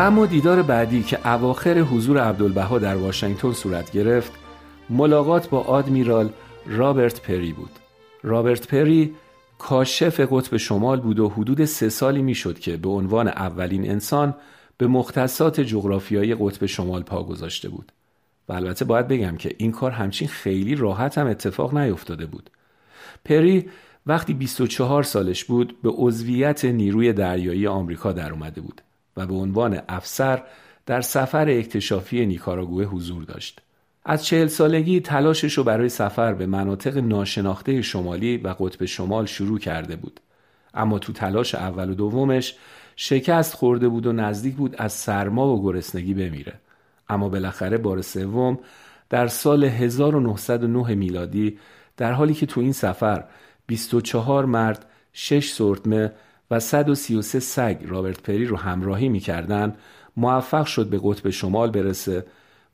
اما 0.00 0.26
دیدار 0.26 0.62
بعدی 0.62 1.02
که 1.02 1.28
اواخر 1.28 1.78
حضور 1.78 2.18
عبدالبها 2.18 2.78
در 2.78 2.96
واشنگتن 2.96 3.52
صورت 3.52 3.92
گرفت 3.92 4.32
ملاقات 4.90 5.48
با 5.48 5.60
آدمیرال 5.60 6.30
رابرت 6.66 7.22
پری 7.22 7.52
بود. 7.52 7.70
رابرت 8.22 8.66
پری 8.66 9.14
کاشف 9.58 10.20
قطب 10.20 10.56
شمال 10.56 11.00
بود 11.00 11.18
و 11.18 11.28
حدود 11.28 11.64
سه 11.64 11.88
سالی 11.88 12.22
می‌شد 12.22 12.58
که 12.58 12.76
به 12.76 12.88
عنوان 12.88 13.28
اولین 13.28 13.90
انسان 13.90 14.34
به 14.78 14.86
مختصات 14.86 15.60
جغرافیایی 15.60 16.34
قطب 16.34 16.66
شمال 16.66 17.02
پا 17.02 17.22
گذاشته 17.22 17.68
بود. 17.68 17.92
و 18.48 18.52
البته 18.52 18.84
باید 18.84 19.08
بگم 19.08 19.36
که 19.36 19.54
این 19.58 19.72
کار 19.72 19.90
همچین 19.90 20.28
خیلی 20.28 20.74
راحت 20.74 21.18
هم 21.18 21.26
اتفاق 21.26 21.78
نیفتاده 21.78 22.26
بود. 22.26 22.50
پری 23.24 23.68
وقتی 24.06 24.34
24 24.34 25.02
سالش 25.02 25.44
بود 25.44 25.82
به 25.82 25.90
عضویت 25.90 26.64
نیروی 26.64 27.12
دریایی 27.12 27.66
آمریکا 27.66 28.12
در 28.12 28.32
اومده 28.32 28.60
بود. 28.60 28.82
و 29.16 29.26
به 29.26 29.34
عنوان 29.34 29.80
افسر 29.88 30.42
در 30.86 31.00
سفر 31.00 31.48
اکتشافی 31.48 32.26
نیکاراگوه 32.26 32.84
حضور 32.84 33.24
داشت. 33.24 33.60
از 34.04 34.24
چهل 34.24 34.46
سالگی 34.46 35.00
تلاشش 35.00 35.52
رو 35.58 35.64
برای 35.64 35.88
سفر 35.88 36.34
به 36.34 36.46
مناطق 36.46 36.98
ناشناخته 36.98 37.82
شمالی 37.82 38.36
و 38.36 38.48
قطب 38.48 38.84
شمال 38.84 39.26
شروع 39.26 39.58
کرده 39.58 39.96
بود. 39.96 40.20
اما 40.74 40.98
تو 40.98 41.12
تلاش 41.12 41.54
اول 41.54 41.90
و 41.90 41.94
دومش 41.94 42.54
شکست 42.96 43.54
خورده 43.54 43.88
بود 43.88 44.06
و 44.06 44.12
نزدیک 44.12 44.54
بود 44.54 44.76
از 44.78 44.92
سرما 44.92 45.56
و 45.56 45.62
گرسنگی 45.62 46.14
بمیره. 46.14 46.54
اما 47.08 47.28
بالاخره 47.28 47.78
بار 47.78 48.02
سوم 48.02 48.58
در 49.10 49.26
سال 49.26 49.64
1909 49.64 50.94
میلادی 50.94 51.58
در 51.96 52.12
حالی 52.12 52.34
که 52.34 52.46
تو 52.46 52.60
این 52.60 52.72
سفر 52.72 53.24
24 53.66 54.44
مرد، 54.44 54.86
6 55.12 55.50
سورتمه 55.52 56.12
و 56.50 56.60
133 56.60 57.40
سگ 57.40 57.78
رابرت 57.86 58.22
پری 58.22 58.46
رو 58.46 58.56
همراهی 58.56 59.08
می‌کردن 59.08 59.74
موفق 60.16 60.66
شد 60.66 60.86
به 60.86 61.00
قطب 61.02 61.30
شمال 61.30 61.70
برسه 61.70 62.26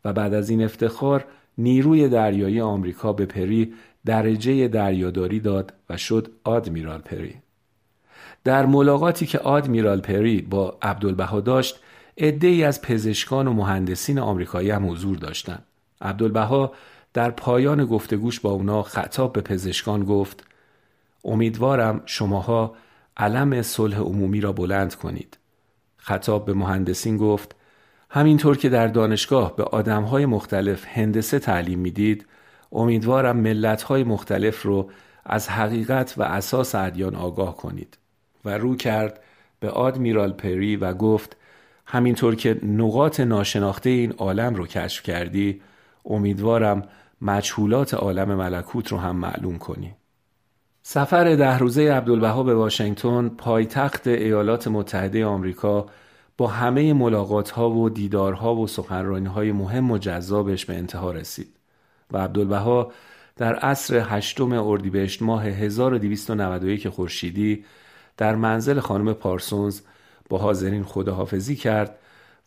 و 0.05 0.13
بعد 0.13 0.35
از 0.35 0.51
این 0.51 0.65
افتخار 0.65 1.25
نیروی 1.59 2.09
دریایی 2.09 2.61
آمریکا 2.61 3.13
به 3.13 3.27
پری 3.27 3.75
درجه 4.05 4.69
دریاداری 4.69 5.41
داد 5.41 5.73
و 5.91 5.97
شد 5.97 6.29
آدمیرال 6.45 7.01
پری. 7.01 7.35
در 8.45 8.67
ملاقاتی 8.67 9.27
که 9.27 9.39
آدمیرال 9.39 10.01
پری 10.01 10.43
با 10.43 10.79
عبدالبها 10.83 11.41
داشت 11.41 11.81
ای 12.17 12.65
از 12.65 12.83
پزشکان 12.83 13.47
و 13.47 13.53
مهندسین 13.53 14.19
آمریکایی 14.19 14.71
هم 14.71 14.91
حضور 14.91 15.17
داشتند 15.17 15.65
عبدالبها 16.01 16.73
در 17.15 17.31
پایان 17.31 17.87
گفتگوش 17.87 18.41
با 18.41 18.51
اونا 18.51 18.83
خطاب 18.83 19.33
به 19.33 19.41
پزشکان 19.41 20.05
گفت 20.05 20.45
امیدوارم 21.25 22.03
شماها 22.07 22.75
علم 23.17 23.63
صلح 23.63 23.99
عمومی 23.99 24.41
را 24.41 24.53
بلند 24.53 24.95
کنید. 24.95 25.39
خطاب 25.97 26.47
به 26.47 26.55
مهندسین 26.55 27.17
گفت 27.17 27.57
همینطور 28.11 28.57
که 28.57 28.69
در 28.69 28.87
دانشگاه 28.87 29.57
به 29.57 29.65
آدمهای 29.65 30.27
مختلف 30.27 30.85
هندسه 30.89 31.39
تعلیم 31.39 31.79
می‌دید 31.79 32.27
امیدوارم 32.73 33.37
ملتهای 33.37 34.05
مختلف 34.05 34.63
رو 34.63 34.91
از 35.25 35.49
حقیقت 35.49 36.15
و 36.17 36.23
اساس 36.23 36.75
ادیان 36.75 37.15
آگاه 37.15 37.57
کنید 37.57 37.99
و 38.45 38.59
رو 38.59 38.77
کرد 38.77 39.21
به 39.61 39.71
آدمیرال 39.71 40.33
پری 40.33 40.77
و 40.77 40.95
گفت 40.95 41.37
همینطور 41.87 42.35
که 42.35 42.61
نقاط 42.63 43.21
ناشناخته 43.21 43.91
این 43.91 44.13
عالم 44.13 44.55
رو 44.55 44.67
کشف 44.67 45.03
کردی 45.03 45.63
امیدوارم 46.05 46.83
مجهولات 47.21 47.95
عالم 47.95 48.35
ملکوت 48.35 48.89
رو 48.89 48.99
هم 48.99 49.17
معلوم 49.17 49.59
کنی 49.59 49.95
سفر 50.89 51.35
ده 51.35 51.59
روزه 51.59 51.93
عبدالبها 51.93 52.43
به 52.43 52.55
واشنگتن 52.55 53.29
پایتخت 53.29 54.07
ایالات 54.07 54.69
متحده 54.69 55.25
آمریکا 55.27 55.87
با 56.39 56.47
همه 56.47 56.93
ملاقات 56.93 57.51
ها 57.51 57.71
و 57.71 57.91
دیدارها 57.91 58.55
و 58.55 58.67
سخنرانی 58.67 59.27
های 59.27 59.53
مهم 59.53 59.91
و 59.91 59.99
جذابش 59.99 60.67
به 60.67 60.77
انتها 60.77 61.11
رسید 61.11 61.49
و 62.13 62.19
عبدالبها 62.19 62.93
در 63.37 63.55
عصر 63.55 64.03
هشتم 64.09 64.53
اردیبهشت 64.53 65.23
ماه 65.23 65.47
1291 65.47 66.89
خورشیدی 66.89 67.65
در 68.17 68.35
منزل 68.35 68.81
خانم 68.81 69.13
پارسونز 69.13 69.81
با 70.29 70.39
حاضرین 70.39 70.85
خداحافظی 70.85 71.57
کرد 71.57 71.99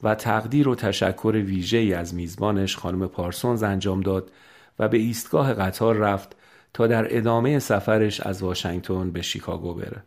و 0.04 0.15
تقدیر 0.15 0.69
و 0.69 0.75
تشکر 0.75 1.43
ویژه‌ای 1.45 1.93
از 1.93 2.13
میزبانش 2.13 2.78
خانم 2.78 3.08
پارسونز 3.08 3.63
انجام 3.63 4.02
داد 4.02 4.32
و 4.80 4.88
به 4.88 4.97
ایستگاه 4.97 5.54
قطار 5.54 5.95
رفت 5.95 6.36
تا 6.73 6.88
در 6.88 7.17
ادامه 7.17 7.60
سفرش 7.60 8.21
از 8.21 8.43
واشنگتن 8.43 9.12
به 9.12 9.21
شیکاگو 9.21 9.73
بره. 9.73 10.03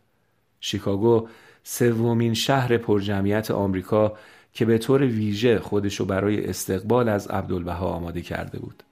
شیکاگو 0.60 1.28
سومین 1.62 2.34
شهر 2.34 2.76
پرجمعیت 2.76 3.50
آمریکا 3.50 4.12
که 4.54 4.64
به 4.64 4.78
طور 4.78 5.02
ویژه 5.02 5.58
خودشو 5.58 6.04
برای 6.04 6.46
استقبال 6.46 7.08
از 7.08 7.26
عبدالبها 7.26 7.86
آماده 7.86 8.20
کرده 8.20 8.58
بود. 8.58 8.82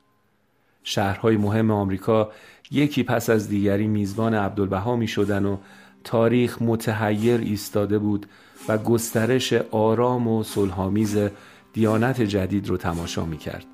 شهرهای 0.82 1.36
مهم 1.36 1.70
آمریکا 1.70 2.32
یکی 2.70 3.02
پس 3.02 3.30
از 3.30 3.48
دیگری 3.48 3.86
میزبان 3.86 4.34
عبدالبها 4.34 4.96
می 4.96 5.08
شدن 5.08 5.44
و 5.44 5.56
تاریخ 6.04 6.62
متحیر 6.62 7.40
ایستاده 7.40 7.98
بود 7.98 8.26
و 8.68 8.78
گسترش 8.78 9.52
آرام 9.52 10.28
و 10.28 10.42
صلحآمیز 10.42 11.18
دیانت 11.72 12.20
جدید 12.20 12.68
رو 12.68 12.76
تماشا 12.76 13.24
می 13.24 13.38
کرد. 13.38 13.64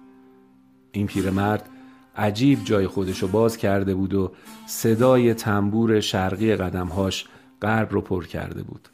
این 0.93 1.07
پیرمرد 1.07 1.69
عجیب 2.17 2.65
جای 2.65 2.87
خودشو 2.87 3.29
باز 3.29 3.57
کرده 3.57 3.95
بود 3.95 4.15
و 4.15 4.33
صدای 4.67 5.35
تنبور 5.35 6.01
شرقی 6.01 6.57
قدمهاش 6.57 7.25
غرب 7.63 7.93
رو 7.93 8.01
پر 8.01 8.27
کرده 8.27 8.63
بود. 8.63 8.89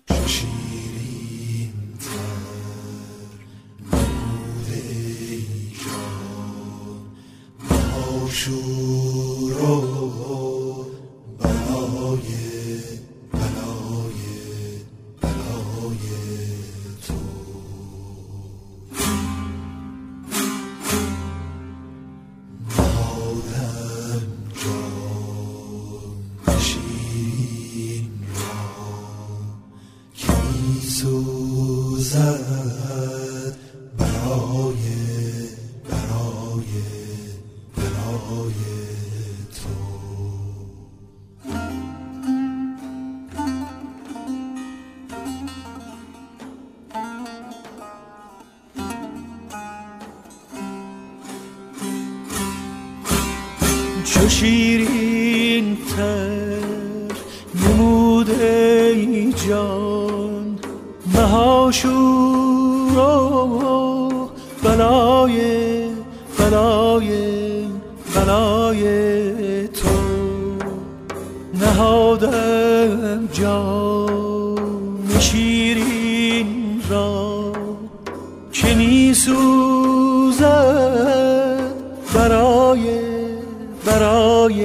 برای 82.83 83.42
برای 83.87 84.62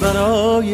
برای 0.00 0.72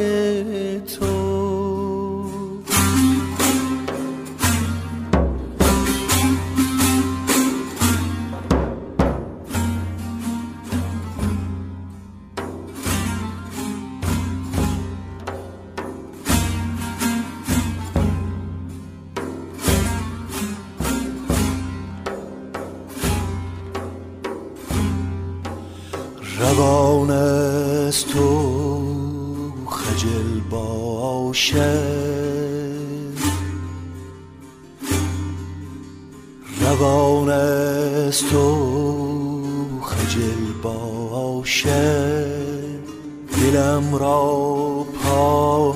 را 43.98 44.86
پا 45.04 45.72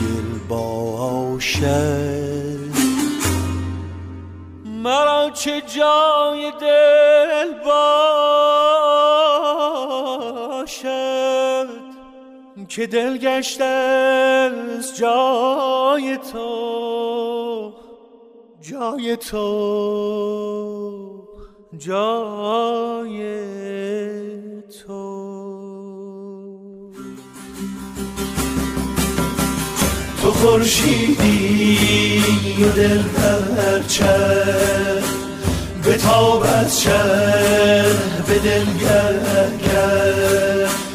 گل 0.00 0.38
باشد 0.48 2.70
مرا 4.64 5.30
چه 5.30 5.60
جای 5.60 6.52
دل 6.60 7.54
باشد 7.64 8.50
که 12.68 12.86
دل 12.86 13.18
گشته 13.18 13.64
از 13.64 14.96
جای 14.96 16.18
تو 16.32 17.72
جای 18.60 19.16
تو 19.16 19.46
جای 21.78 23.20
تو. 24.86 25.09
خورشیدی 30.40 31.78
و 32.64 32.72
دل 32.72 33.02
پرچه 33.02 34.16
به 35.84 35.96
تاب 35.96 36.42
از 36.42 36.80
چه 36.80 37.02
به 38.26 38.38
دل 38.38 38.64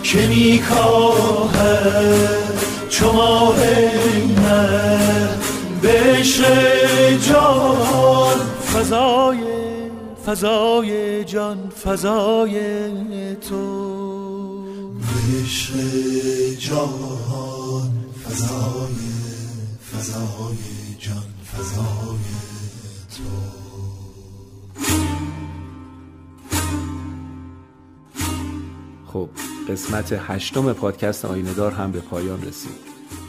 که 0.04 0.28
می 0.28 0.64
چو 2.90 3.12
ماه 3.12 3.58
من 4.38 5.30
به 5.82 5.90
عشق 5.90 6.44
جان. 7.28 8.38
فضای 8.74 9.38
فضای 10.26 11.24
جان 11.24 11.58
فضای 11.86 12.56
تو. 13.36 14.64
به 14.94 15.44
عشق 15.44 15.74
جان. 16.60 17.35
فضای 20.56 20.96
جان 21.00 21.24
فضای 21.54 22.20
تو. 23.16 23.24
خب 29.06 29.30
قسمت 29.70 30.16
هشتم 30.28 30.74
پادکست 30.74 31.26
آینهدار 31.26 31.72
هم 31.72 31.92
به 31.92 32.00
پایان 32.00 32.42
رسید. 32.42 32.72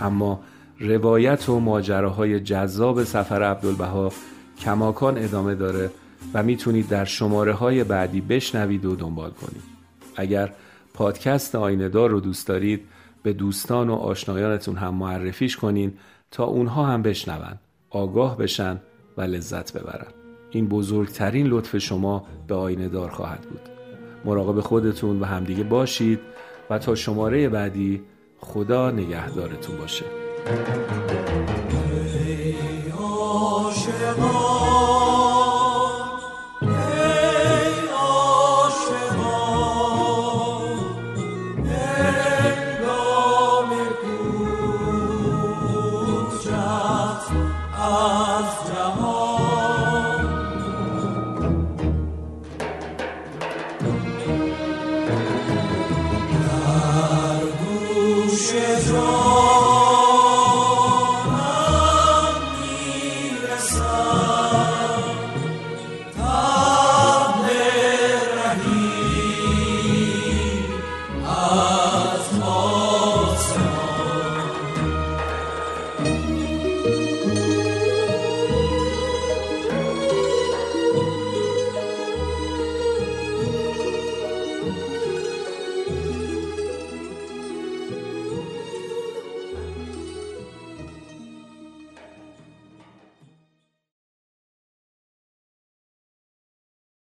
اما 0.00 0.40
روایت 0.80 1.48
و 1.48 1.60
ماجراهای 1.60 2.40
جذاب 2.40 3.04
سفر 3.04 3.42
عبدالبها 3.42 4.12
کماکان 4.58 5.18
ادامه 5.18 5.54
داره 5.54 5.90
و 6.34 6.42
می‌تونید 6.42 6.88
در 6.88 7.04
شماره 7.04 7.52
های 7.52 7.84
بعدی 7.84 8.20
بشنوید 8.20 8.84
و 8.84 8.96
دنبال 8.96 9.30
کنید. 9.30 9.62
اگر 10.16 10.52
پادکست 10.94 11.54
آینهدار 11.54 12.10
رو 12.10 12.20
دوست 12.20 12.46
دارید 12.46 12.80
به 13.22 13.32
دوستان 13.32 13.90
و 13.90 13.94
آشنایانتون 13.94 14.76
هم 14.76 14.94
معرفیش 14.94 15.56
کنین 15.56 15.92
تا 16.30 16.44
اونها 16.44 16.86
هم 16.86 17.02
بشنون 17.02 17.58
آگاه 17.90 18.36
بشن 18.38 18.80
و 19.16 19.22
لذت 19.22 19.72
ببرن. 19.72 20.06
این 20.50 20.68
بزرگترین 20.68 21.46
لطف 21.46 21.78
شما 21.78 22.24
به 22.48 22.54
آینه 22.54 22.88
دار 22.88 23.10
خواهد 23.10 23.40
بود. 23.40 23.60
مراقب 24.24 24.60
خودتون 24.60 25.20
و 25.20 25.24
همدیگه 25.24 25.64
باشید 25.64 26.20
و 26.70 26.78
تا 26.78 26.94
شماره 26.94 27.48
بعدی 27.48 28.02
خدا 28.40 28.90
نگهدارتون 28.90 29.76
باشه. 29.76 30.04